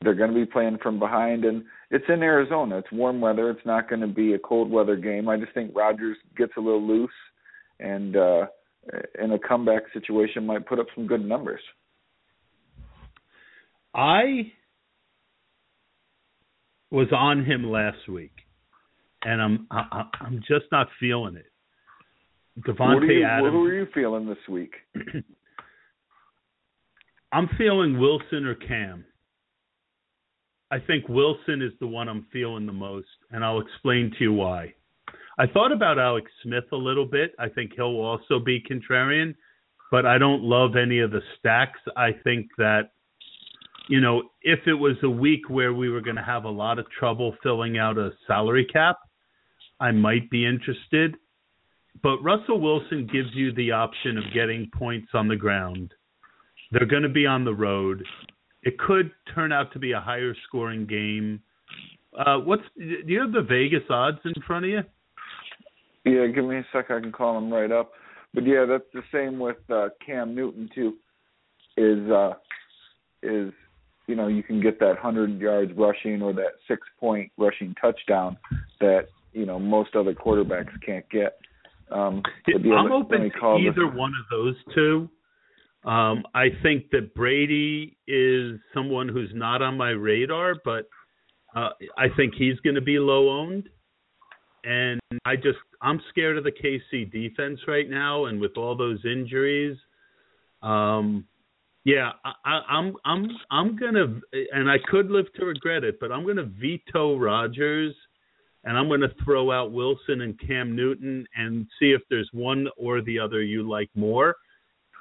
[0.00, 1.44] they're going to be playing from behind.
[1.44, 2.78] And it's in Arizona.
[2.78, 3.50] It's warm weather.
[3.50, 5.28] It's not going to be a cold weather game.
[5.28, 7.10] I just think Rodgers gets a little loose,
[7.78, 8.46] and uh,
[9.22, 11.60] in a comeback situation, might put up some good numbers.
[13.94, 14.52] I
[16.90, 18.32] was on him last week,
[19.24, 21.46] and I'm I, I'm just not feeling it.
[22.78, 23.52] Are you, Adams.
[23.52, 24.72] Who are you feeling this week?
[27.32, 29.06] I'm feeling Wilson or Cam.
[30.70, 34.32] I think Wilson is the one I'm feeling the most, and I'll explain to you
[34.32, 34.74] why.
[35.42, 37.34] I thought about Alex Smith a little bit.
[37.36, 39.34] I think he'll also be contrarian,
[39.90, 41.80] but I don't love any of the stacks.
[41.96, 42.92] I think that,
[43.88, 46.78] you know, if it was a week where we were going to have a lot
[46.78, 48.98] of trouble filling out a salary cap,
[49.80, 51.16] I might be interested.
[52.04, 55.92] But Russell Wilson gives you the option of getting points on the ground.
[56.70, 58.04] They're going to be on the road.
[58.62, 61.42] It could turn out to be a higher scoring game.
[62.16, 64.82] Uh, what's do you have the Vegas odds in front of you?
[66.04, 66.90] Yeah, give me a sec.
[66.90, 67.92] I can call them right up.
[68.34, 70.94] But yeah, that's the same with uh, Cam Newton too.
[71.76, 72.34] Is uh,
[73.22, 73.52] is
[74.06, 78.36] you know you can get that hundred yards rushing or that six point rushing touchdown
[78.80, 81.38] that you know most other quarterbacks can't get.
[81.90, 85.10] Um, yeah, I'm open to either the, one of those two.
[85.84, 90.88] Um, I think that Brady is someone who's not on my radar, but
[91.54, 93.68] uh, I think he's going to be low owned.
[94.64, 99.00] And I just I'm scared of the KC defense right now, and with all those
[99.04, 99.76] injuries,
[100.62, 101.26] um,
[101.84, 104.20] yeah, I, I'm I'm I'm gonna,
[104.52, 107.94] and I could live to regret it, but I'm gonna veto Rodgers,
[108.64, 113.02] and I'm gonna throw out Wilson and Cam Newton, and see if there's one or
[113.02, 114.36] the other you like more.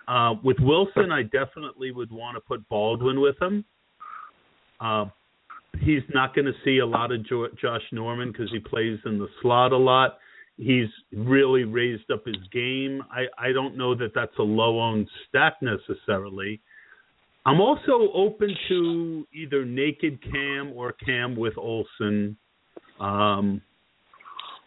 [0.08, 3.63] Uh, with Wilson, I definitely would want to put Baldwin with him.
[4.80, 5.06] Uh,
[5.79, 9.17] he's not going to see a lot of jo- Josh Norman because he plays in
[9.17, 10.17] the slot a lot.
[10.57, 13.01] He's really raised up his game.
[13.12, 16.62] I, I don't know that that's a low owned stack necessarily.
[17.45, 22.38] I'm also open to either naked Cam or Cam with Olsen.
[22.99, 23.62] Um,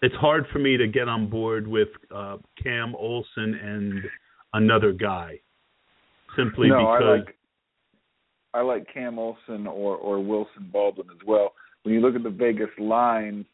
[0.03, 4.03] it's hard for me to get on board with uh, Cam Olsen and
[4.53, 5.39] another guy
[6.37, 7.03] simply no, because.
[7.03, 7.37] I like,
[8.55, 11.53] I like Cam Olsen or or Wilson Baldwin as well.
[11.83, 13.45] When you look at the Vegas line,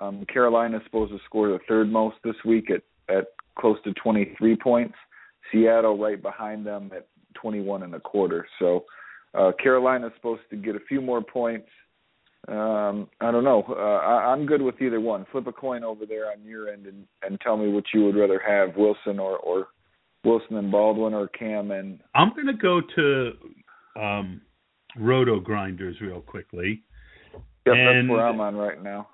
[0.00, 3.92] um, Carolina is supposed to score the third most this week at at close to
[3.94, 4.94] 23 points.
[5.50, 8.46] Seattle right behind them at 21 and a quarter.
[8.58, 8.84] So
[9.34, 11.68] uh, Carolina is supposed to get a few more points.
[12.48, 13.64] Um, I don't know.
[13.68, 15.26] Uh, I, I'm good with either one.
[15.30, 18.16] Flip a coin over there on your end and, and tell me what you would
[18.16, 19.68] rather have, Wilson or, or
[20.24, 22.00] Wilson and Baldwin or Cam and.
[22.14, 23.32] I'm going to go to
[23.96, 24.42] um,
[24.98, 26.82] Roto Grinders real quickly.
[27.66, 29.08] Yep, and that's where I'm on right now.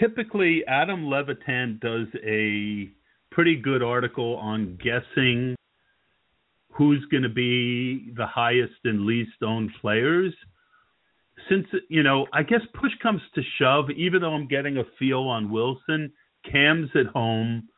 [0.00, 2.90] Typically, Adam Levitan does a
[3.30, 5.56] pretty good article on guessing
[6.72, 10.32] who's going to be the highest and least owned players.
[11.48, 13.90] Since you know, I guess push comes to shove.
[13.96, 16.12] Even though I'm getting a feel on Wilson,
[16.50, 17.68] Cam's at home.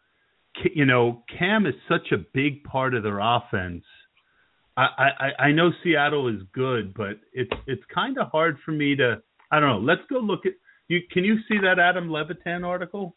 [0.75, 3.85] You know, Cam is such a big part of their offense
[4.77, 8.97] I, I I know Seattle is good, but it's it's kind of hard for me
[8.97, 9.23] to.
[9.51, 9.79] I don't know.
[9.79, 10.53] Let's go look at
[10.89, 11.01] you.
[11.13, 13.15] Can you see that Adam Levitan article?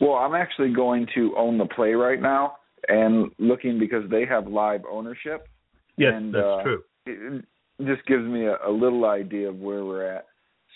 [0.00, 2.56] Well, I'm actually going to own the play right now
[2.88, 5.48] and looking because they have live ownership.
[5.96, 6.82] Yes, and, that's uh, true.
[7.06, 7.44] It
[7.86, 10.26] just gives me a, a little idea of where we're at.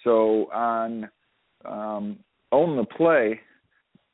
[0.05, 1.09] So on
[1.65, 2.19] um,
[2.51, 3.41] own the play,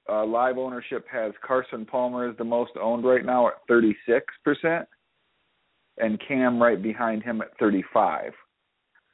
[0.08, 4.88] uh, live ownership has Carson Palmer is the most owned right now at 36 percent
[6.00, 8.32] and Cam right behind him at 35.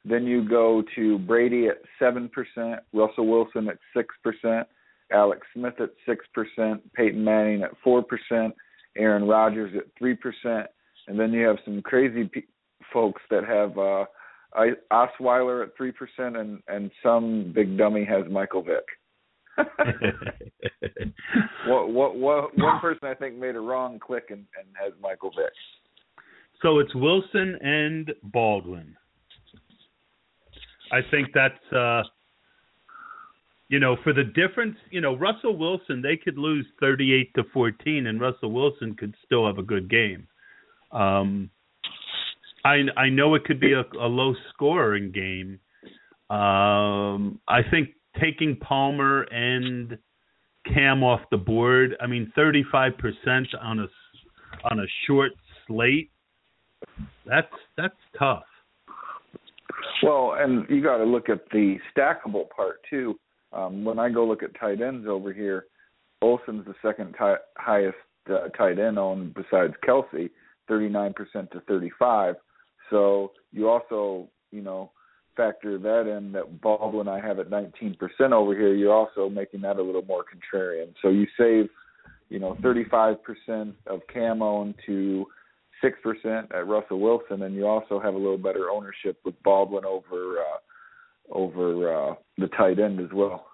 [0.03, 2.29] Then you go to Brady at 7%,
[2.93, 4.63] Russell Wilson at 6%,
[5.11, 8.03] Alex Smith at 6%, Peyton Manning at 4%,
[8.97, 10.65] Aaron Rodgers at 3%,
[11.07, 12.41] and then you have some crazy pe-
[12.93, 14.05] folks that have uh
[14.91, 18.85] Osweiler at 3% and and some big dummy has Michael Vick.
[21.67, 25.31] what, what what one person I think made a wrong click and, and has Michael
[25.31, 25.53] Vick.
[26.61, 28.95] So it's Wilson and Baldwin.
[30.91, 32.03] I think that's uh
[33.67, 38.05] you know, for the difference, you know, Russell Wilson, they could lose 38 to 14
[38.05, 40.27] and Russell Wilson could still have a good game.
[40.91, 41.49] Um
[42.63, 45.59] I I know it could be a, a low scoring game.
[46.29, 47.89] Um I think
[48.19, 49.97] taking Palmer and
[50.73, 52.93] Cam off the board, I mean 35%
[53.61, 53.87] on a
[54.63, 55.33] on a short
[55.67, 56.11] slate
[57.25, 58.43] that's that's tough.
[60.03, 63.19] Well, and you got to look at the stackable part too.
[63.53, 65.65] Um, when I go look at tight ends over here,
[66.21, 67.97] Olsen's the second t- highest
[68.29, 70.29] uh, tight end owned besides Kelce,
[70.69, 71.15] 39%
[71.51, 72.35] to 35.
[72.89, 74.91] So you also, you know,
[75.35, 77.97] factor that in that Baldwin I have at 19%
[78.31, 78.73] over here.
[78.73, 80.93] You're also making that a little more contrarian.
[81.01, 81.69] So you save,
[82.29, 85.25] you know, 35% of Cam owned to
[85.81, 89.85] six percent at Russell Wilson, and you also have a little better ownership with Baldwin
[89.85, 93.45] over uh, over uh, the tight end as well.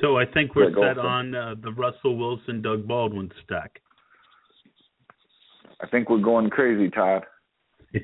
[0.00, 3.80] So I think we're set on uh, the Russell Wilson Doug Baldwin stack.
[5.80, 7.24] I think we're going crazy, Todd.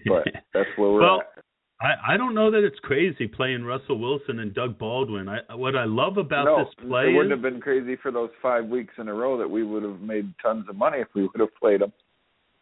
[0.06, 0.24] But
[0.54, 1.44] that's where we're well, at.
[1.82, 5.28] I, I don't know that it's crazy playing Russell Wilson and Doug Baldwin.
[5.28, 8.12] I, what I love about no, this play it wouldn't is, have been crazy for
[8.12, 11.08] those five weeks in a row that we would have made tons of money if
[11.14, 11.92] we would have played them.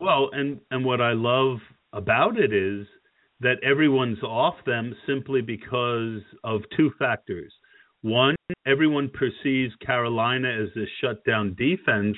[0.01, 1.59] Well, and and what I love
[1.92, 2.86] about it is
[3.40, 7.53] that everyone's off them simply because of two factors.
[8.03, 8.34] One,
[8.66, 12.16] everyone perceives Carolina as a shutdown defense,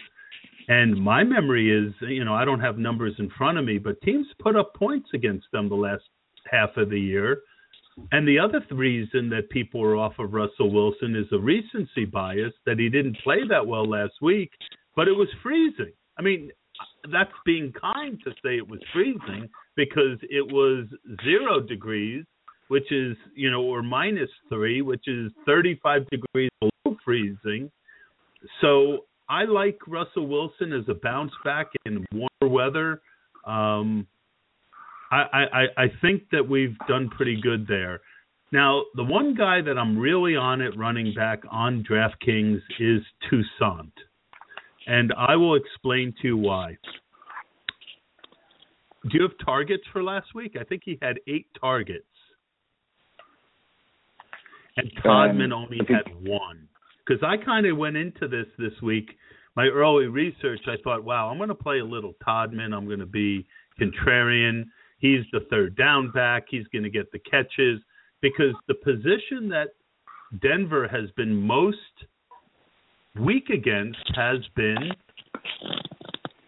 [0.68, 4.00] and my memory is, you know, I don't have numbers in front of me, but
[4.02, 6.04] teams put up points against them the last
[6.50, 7.40] half of the year.
[8.10, 12.54] And the other reason that people are off of Russell Wilson is a recency bias
[12.64, 14.50] that he didn't play that well last week,
[14.96, 15.92] but it was freezing.
[16.18, 16.50] I mean,
[17.12, 20.86] that's being kind to say it was freezing because it was
[21.24, 22.24] zero degrees,
[22.68, 27.70] which is you know, or minus three, which is 35 degrees below freezing.
[28.60, 33.00] So I like Russell Wilson as a bounce back in warmer weather.
[33.46, 34.06] Um,
[35.10, 38.00] I, I I think that we've done pretty good there.
[38.50, 43.92] Now, the one guy that I'm really on it running back on DraftKings is Toussaint
[44.86, 46.76] and I will explain to you why.
[49.04, 50.56] Do you have targets for last week?
[50.60, 52.06] I think he had eight targets,
[54.76, 56.68] and Todman um, only had one.
[57.04, 59.10] Because I kind of went into this this week.
[59.56, 62.72] My early research, I thought, wow, I'm going to play a little Todman.
[62.72, 63.46] I'm going to be
[63.80, 64.64] contrarian.
[64.98, 66.44] He's the third down back.
[66.48, 67.80] He's going to get the catches
[68.20, 69.70] because the position that
[70.40, 71.76] Denver has been most
[73.18, 74.90] weak against has been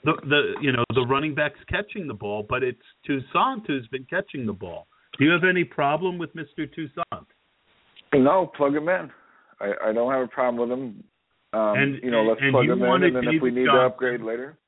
[0.05, 4.07] the the you know the running backs catching the ball, but it's Toussaint who's been
[4.09, 4.87] catching the ball.
[5.19, 6.69] Do you have any problem with Mr.
[6.75, 7.27] Toussaint?
[8.15, 9.11] No, plug him in.
[9.61, 11.05] I, I don't have a problem with him.
[11.53, 13.67] Um, and you know, let's and plug you him in, and then if we need
[13.67, 13.81] Johnson.
[13.81, 14.59] to upgrade later.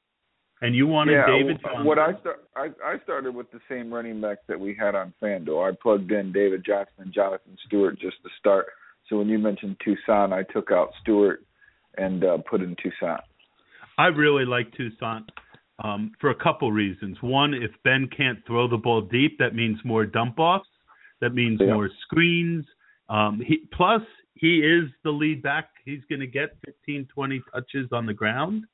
[0.62, 1.84] And you wanted yeah, David Johnson.
[1.84, 5.12] What I start, I, I started with the same running back that we had on
[5.22, 5.70] FanDuel.
[5.70, 8.66] I plugged in David Johnson and Jonathan Stewart just to start.
[9.08, 11.45] So when you mentioned Toussaint, I took out Stewart
[11.96, 13.20] and uh, put in Toussaint.
[13.98, 15.28] I really like Toussaint
[15.82, 17.16] um, for a couple reasons.
[17.20, 20.68] One, if Ben can't throw the ball deep, that means more dump offs.
[21.20, 21.72] That means Yeah.
[21.74, 22.64] more screens.
[23.08, 24.02] Um, he, plus,
[24.34, 25.70] he is the lead back.
[25.84, 28.64] He's going to get 15, 20 touches on the ground.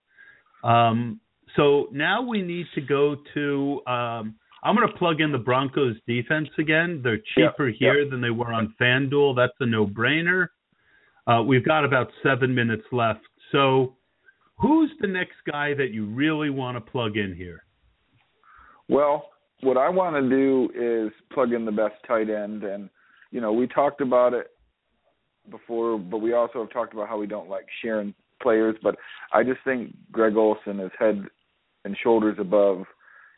[0.64, 1.20] Um,
[1.56, 3.82] so now we need to go to.
[3.86, 7.00] Um, I'm going to plug in the Broncos defense again.
[7.02, 9.34] They're cheaper Yep, here than they were on FanDuel.
[9.36, 10.46] That's a no-brainer.
[11.26, 13.20] Uh, we've got about seven minutes left.
[13.52, 13.94] So,
[14.56, 17.64] who's the next guy that you really want to plug in here?
[18.88, 19.28] Well,
[19.60, 22.90] what I want to do is plug in the best tight end, and
[23.30, 24.48] you know we talked about it
[25.50, 28.76] before, but we also have talked about how we don't like sharing players.
[28.82, 28.96] But
[29.32, 31.24] I just think Greg Olsen is head
[31.84, 32.84] and shoulders above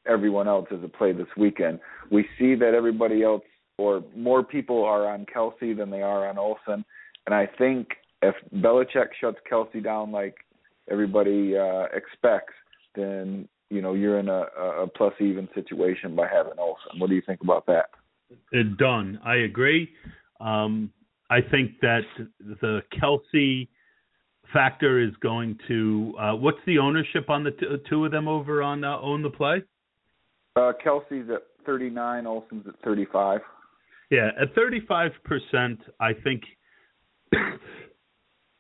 [0.07, 1.80] everyone else as a play this weekend.
[2.11, 3.43] We see that everybody else
[3.78, 6.85] or more people are on Kelce than they are on Olson,
[7.26, 7.88] and I think
[8.22, 10.34] if Belichick shuts Kelce down like
[10.90, 12.54] everybody uh, expects,
[12.94, 16.98] then you know you're in a, a plus even situation by having Olsen.
[16.98, 17.86] What do you think about that?
[18.52, 19.20] It done.
[19.24, 19.90] I agree.
[20.40, 20.90] Um,
[21.30, 22.02] I think that
[22.38, 23.68] the Kelce
[24.52, 26.14] factor is going to.
[26.18, 29.30] Uh, what's the ownership on the t- two of them over on uh, Own the
[29.30, 29.62] Play?
[30.56, 33.40] Uh, Kelce's at 39, Olsen's at 35.
[34.10, 35.10] Yeah, at 35%,
[35.98, 36.42] I think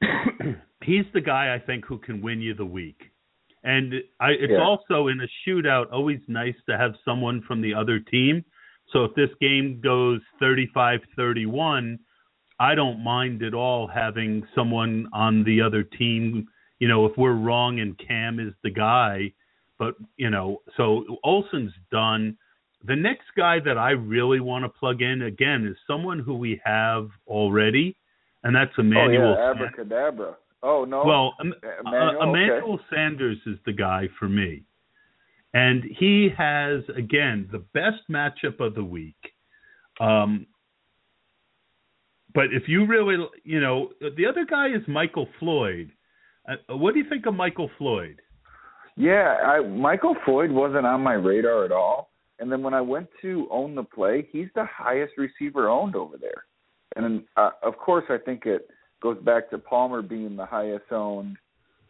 [0.82, 3.10] he's the guy I think who can win you the week.
[3.62, 4.60] And I, it's Yeah.
[4.62, 8.44] also in a shootout always nice to have someone from the other team.
[8.92, 11.98] So if this game goes 35-31,
[12.60, 16.46] I don't mind at all having someone on the other team.
[16.78, 19.32] You know, if we're wrong and Cam is the guy,
[19.78, 22.36] but you know, so Olsen's done.
[22.84, 26.60] The next guy that I really want to plug in again is someone who we
[26.64, 27.96] have already,
[28.44, 29.34] and that's Emmanuel.
[29.36, 30.36] oh yeah, abracadabra.
[30.62, 31.04] Oh no.
[31.04, 32.44] Well, Em- Emmanuel, uh, okay.
[32.44, 34.62] Emmanuel Sanders is the guy for me.
[35.52, 39.14] And he has, again, the best matchup of the week.
[40.00, 40.46] Um,
[42.34, 45.92] But if you really, you know, the other guy is Michael Floyd.
[46.48, 48.20] Uh, what do you think of Michael Floyd?
[48.96, 52.10] Yeah, I, Michael Floyd wasn't on my radar at all.
[52.40, 56.16] And then when I went to own the play, he's the highest receiver owned over
[56.16, 56.44] there.
[56.96, 58.68] And uh, of course, I think it
[59.02, 61.36] goes back to Palmer being the highest owned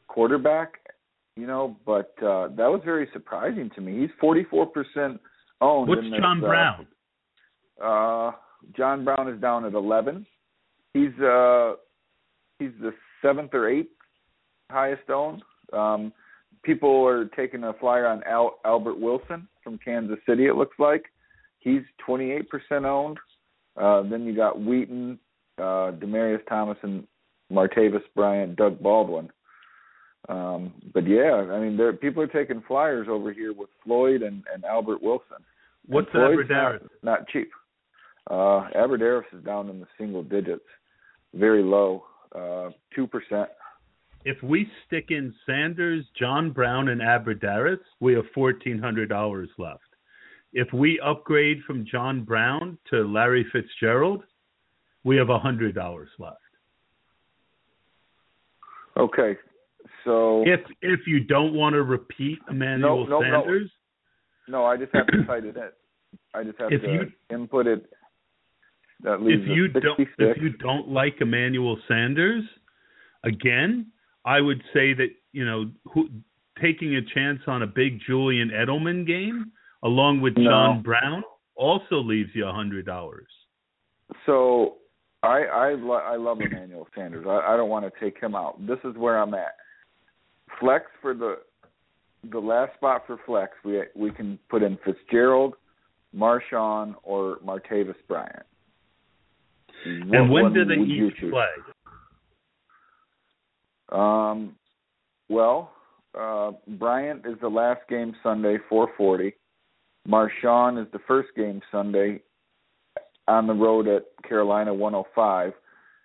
[0.09, 0.75] quarterback,
[1.37, 1.77] you know.
[1.85, 4.01] But uh, that was very surprising to me.
[4.01, 5.21] He's forty four percent
[5.61, 5.89] owned.
[5.89, 6.87] What's this, John uh, Brown?
[7.83, 8.31] Uh,
[8.77, 10.27] John Brown is down at eleven.
[10.93, 11.75] He's uh
[12.59, 13.89] he's the seventh or eighth
[14.71, 15.43] highest owned.
[15.73, 16.13] Um,
[16.63, 20.47] people are taking a flyer on Al- Albert Wilson from Kansas City.
[20.47, 21.05] It looks like
[21.59, 23.19] he's twenty eight percent owned.
[23.77, 25.19] Uh, then you got Wheaton,
[25.59, 27.07] uh, Demaryius Thomas, and
[27.53, 29.31] Martavis Bryant, Doug Baldwin.
[30.29, 34.43] Um, but yeah, I mean, there people are taking flyers over here with Floyd and,
[34.53, 35.39] and Albert Wilson.
[35.87, 36.81] What's and Floyd's Abbrederis?
[37.03, 37.51] Not, not cheap.
[38.31, 40.65] Uh, Abbrederis is down in the single digits,
[41.35, 42.05] very low,
[42.35, 43.51] uh, two percent.
[44.25, 49.84] If we stick in Sanders, John Brown, and Abbrederis, we have fourteen hundred dollars left.
[50.55, 54.23] If we upgrade from John Brown to Larry Fitzgerald,
[55.03, 56.39] we have a hundred dollars left.
[58.97, 59.37] Okay,
[60.05, 63.43] so If if you don't want to repeat Emmanuel No, no, no.
[63.43, 63.71] Sanders,
[64.47, 65.71] no, I just have to type it in.
[66.33, 67.91] I just have to you- input it.
[69.03, 72.45] That leaves if you don't if you don't like Emmanuel Sanders,
[73.25, 73.89] again,
[74.25, 76.09] I would say that you know who,
[76.63, 79.51] taking a chance on a big Julian Edelman game
[79.85, 80.51] along with No.
[80.51, 81.23] John Brown
[81.55, 83.29] also leaves you a hundred dollars.
[84.27, 84.77] So
[85.23, 87.27] I I lo- I love Emmanuel Sanders.
[87.29, 88.67] I, I don't want to take him out.
[88.67, 89.55] This is where I'm at.
[90.61, 91.39] Flex for the
[92.33, 95.55] the last spot for flex, we we can put in Fitzgerald,
[96.17, 98.47] Marshawn, or Martavis Bryant.
[100.07, 101.47] What and when do they each play?
[103.93, 104.57] Um,
[105.29, 105.73] well,
[106.19, 109.33] uh, Bryant is the last game Sunday, 4:40.
[110.09, 112.21] Marshawn is the first game Sunday
[113.27, 115.53] on the road at Carolina, 105,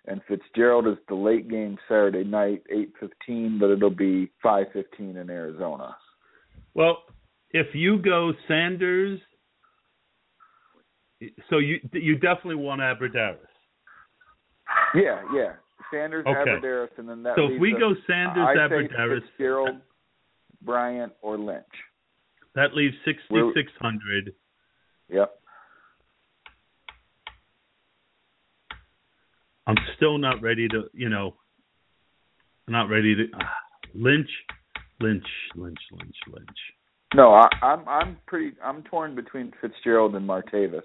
[0.06, 5.96] and Fitzgerald is the late game Saturday night, 8:15, but it'll be 5:15 in Arizona.
[6.74, 7.04] Well,
[7.50, 9.20] if you go Sanders,
[11.50, 13.38] so you you definitely want Abbrederis.
[14.94, 15.56] Yeah, yeah.
[15.90, 16.50] Sanders, Okay.
[16.50, 17.36] Abbrederis, and then that.
[17.36, 19.80] So if we us- go Sanders, I say Abbrederis, Fitzgerald,
[20.62, 21.66] Bryant, or Lynch.
[22.54, 24.34] That leaves sixty six hundred.
[25.08, 25.40] Yep.
[29.66, 31.36] I'm still not ready to, you know,
[32.66, 33.26] not ready to.
[33.34, 33.52] ah,
[33.94, 34.30] Lynch,
[35.00, 36.58] Lynch, Lynch, Lynch, Lynch.
[37.14, 40.82] No, I, I'm I'm pretty I'm torn between Fitzgerald and Martavis.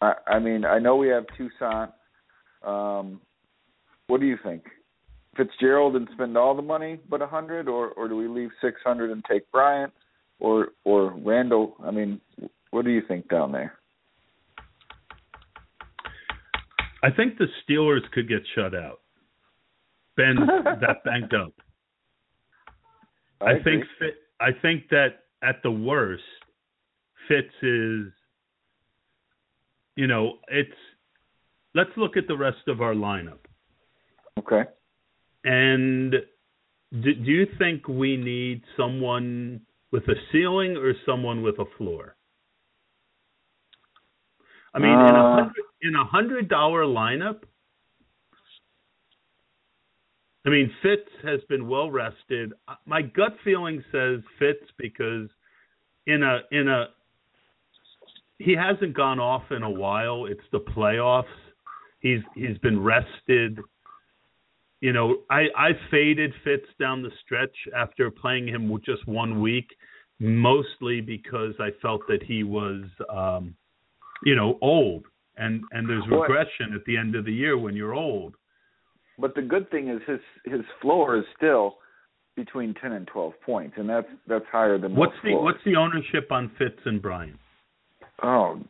[0.00, 1.90] I I mean I know we have Toussaint.
[2.64, 3.20] Um,
[4.06, 4.64] what do you think?
[5.36, 8.80] Fitzgerald and spend all the money but a hundred, or or do we leave six
[8.84, 9.92] hundred and take Bryant,
[10.40, 11.76] or or Randall?
[11.82, 12.20] I mean,
[12.70, 13.74] what do you think down there?
[17.02, 19.00] I think the Steelers could get shut out.
[20.16, 21.54] Ben that banked up.
[23.40, 23.62] I, agree.
[23.62, 26.22] think Fit, I think that at the worst,
[27.28, 28.12] Fitz is.
[29.96, 30.70] You know, it's.
[31.74, 33.38] Let's look at the rest of our lineup.
[34.38, 34.62] okay.
[35.44, 36.16] And
[36.92, 39.60] do, do you think we need someone
[39.92, 42.16] with a ceiling or someone with a floor?
[44.74, 47.42] I mean, in a Uh, hundred in a hundred dollar lineup.
[50.46, 52.52] I mean, Fitz has been well rested.
[52.68, 55.28] Uh, My gut feeling says Fitz because
[56.06, 56.88] in a in a
[58.38, 60.26] he hasn't gone off in a while.
[60.26, 61.24] It's the playoffs.
[62.00, 63.58] He's he's been rested.
[64.80, 69.68] You know, I I faded Fitz down the stretch after playing him just one week,
[70.18, 73.54] mostly because I felt that he was, um,
[74.24, 75.04] you know, old,
[75.36, 78.34] and and there's regression at the end of the year when you're old.
[79.18, 81.76] But the good thing is his his floor is still
[82.36, 85.44] between ten and twelve points, and that's that's higher than What's the floors.
[85.44, 87.38] what's the ownership on Fitz and Bryant?
[88.22, 88.60] Oh,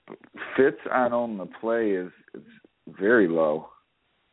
[0.57, 2.43] Fitz on on the play is, is
[2.99, 3.69] very low,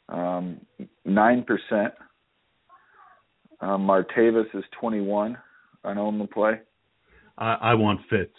[0.09, 0.61] um,
[1.05, 1.93] nine percent.
[3.59, 5.37] Um, Martavis is twenty one
[5.83, 6.59] on on the play.
[7.37, 8.33] I, I want Fitz.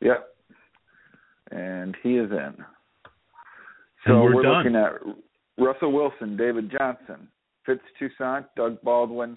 [0.00, 0.26] Yep,
[1.50, 2.54] and he is in.
[4.06, 4.92] So we're we're looking at
[5.58, 7.28] Russell Wilson, David Johnson,
[7.64, 9.36] Fitz Toussaint, Doug Baldwin,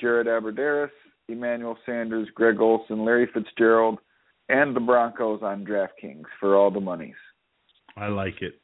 [0.00, 0.90] Jared Abbrederis,
[1.28, 3.98] Emmanuel Sanders, Greg Olsen, Larry Fitzgerald,
[4.48, 7.14] and the Broncos on DraftKings for all the monies.
[7.96, 8.60] I like it.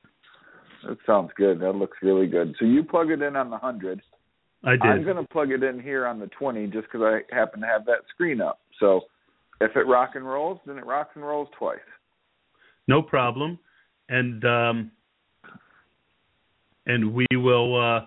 [0.87, 1.61] That sounds good.
[1.61, 2.55] That looks really good.
[2.59, 4.01] So you plug it in on the hundred.
[4.65, 4.83] I did.
[4.83, 7.67] I'm going to plug it in here on the 20 just because I happen to
[7.67, 8.61] have that screen up.
[8.81, 9.03] So
[9.61, 11.79] if it rock and rolls, then it rocks and rolls twice.
[12.89, 13.59] No problem.
[14.09, 14.91] And um
[16.87, 18.07] and we will uh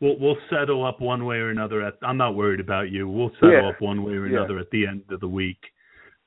[0.00, 3.08] we'll we'll settle up one way or another at I'm not worried about you.
[3.08, 3.68] We'll settle Yeah.
[3.70, 4.38] up one way or Yeah.
[4.38, 5.58] another at the end of the week.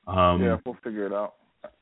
[0.07, 1.35] Um yeah, we'll figure it out.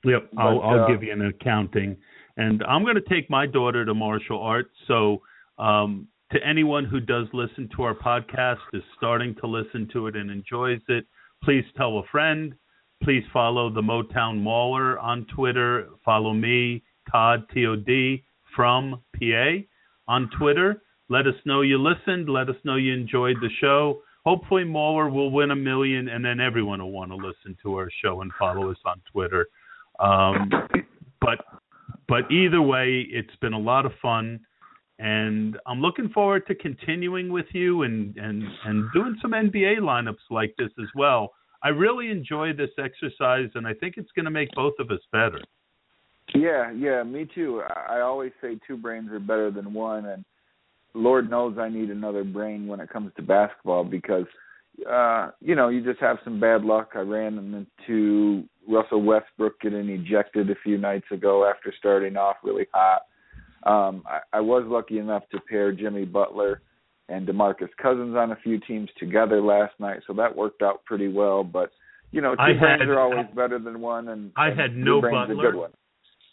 [0.04, 1.98] Yep, I'll, I'll uh, give you an accounting,
[2.38, 4.70] and I'm going to take my daughter to martial arts.
[4.88, 5.22] So,
[5.58, 10.16] um, to anyone who does listen to our podcast, is starting to listen to it
[10.16, 11.06] and enjoys it,
[11.44, 12.56] please tell a friend.
[13.04, 15.90] Please follow the Motown Mauler on Twitter.
[16.04, 16.82] Follow me,
[17.12, 18.24] Todd T O D
[18.56, 19.52] from PA
[20.08, 20.82] on Twitter.
[21.10, 22.30] Let us know you listened.
[22.30, 24.02] Let us know you enjoyed the show.
[24.26, 27.92] Hopefully, Mauler will win a million, and then everyone will want to listen to our
[28.04, 29.48] show and follow us on Twitter.
[30.00, 30.50] Um,
[32.08, 34.40] but either way, it's been a lot of fun,
[35.00, 40.26] and I'm looking forward to continuing with you and and and doing some NBA lineups
[40.30, 41.34] like this as well.
[41.64, 45.00] I really enjoy this exercise, and I think it's going to make both of us
[45.12, 45.40] better.
[46.34, 47.62] Yeah, yeah, me too.
[47.68, 50.24] I I always say two brains are better than one, and
[50.94, 54.26] Lord knows I need another brain when it comes to basketball because,
[54.90, 56.92] uh, you know, you just have some bad luck.
[56.96, 62.68] I ran into Russell Westbrook getting ejected a few nights ago after starting off really
[62.74, 63.02] hot.
[63.64, 66.62] Um, I, I was lucky enough to pair Jimmy Butler
[67.10, 71.08] and DeMarcus Cousins on a few teams together last night, so that worked out pretty
[71.08, 71.44] well.
[71.44, 71.72] But
[72.12, 74.76] you know, two I brains had- are always better than one, and I and had
[74.76, 75.34] no Butler.
[75.48, 75.72] a good one.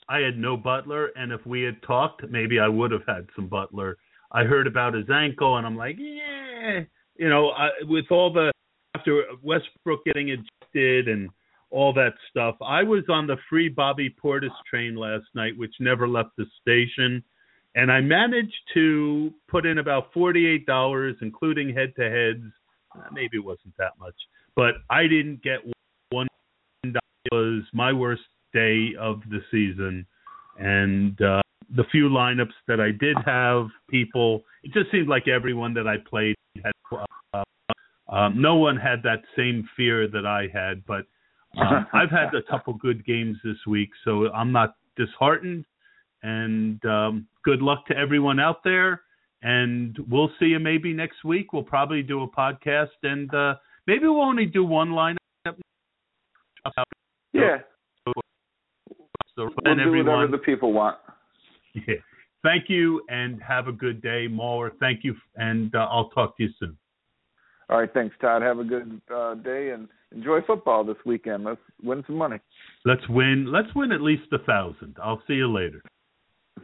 [0.08, 3.46] I had no Butler, and if we had talked, maybe I would have had some
[3.46, 3.96] Butler.
[4.30, 6.80] I heard about his ankle, and I'm like, yeah,
[7.22, 8.50] you know, I, with all the
[8.96, 11.30] after Westbrook getting ejected and
[11.70, 16.08] all that stuff, I was on the free Bobby Portis train last night, which never
[16.08, 17.22] left the station,
[17.76, 22.42] and I managed to put in about forty-eight dollars, including head-to-heads.
[22.92, 24.16] Uh, Maybe it wasn't that much,
[24.56, 25.60] but I didn't get
[26.10, 26.26] one.
[26.82, 26.96] It
[27.30, 30.04] Was my worst day of the season,
[30.58, 31.40] and uh,
[31.76, 35.98] the few lineups that I did have, people, it just seemed like everyone that I
[36.10, 36.72] played had.
[37.34, 37.42] Uh,
[38.08, 41.06] um, no one had that same fear that I had, but
[41.56, 45.64] um, I've had a couple good games this week, so I'm not disheartened.
[46.22, 49.02] And um, good luck to everyone out there.
[49.42, 51.52] And we'll see you maybe next week.
[51.52, 53.54] We'll probably do a podcast, and uh,
[53.88, 55.16] maybe we'll only do one lineup.
[57.32, 57.58] Yeah,
[58.04, 58.12] So,
[59.36, 60.98] we'll do everyone, whatever the people want.
[61.74, 61.94] Yeah.
[62.42, 64.72] Thank you and have a good day, Mauler.
[64.80, 66.76] Thank you, and uh, I'll talk to you soon.
[67.70, 68.42] All right, thanks, Todd.
[68.42, 71.44] Have a good uh, day and enjoy football this weekend.
[71.44, 72.38] Let's win some money.
[72.84, 73.50] Let's win.
[73.50, 74.96] Let's win at least a thousand.
[75.02, 75.82] I'll see you later.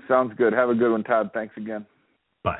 [0.07, 0.53] Sounds good.
[0.53, 1.31] Have a good one, Todd.
[1.33, 1.87] Thanks again.
[2.43, 2.59] Bye.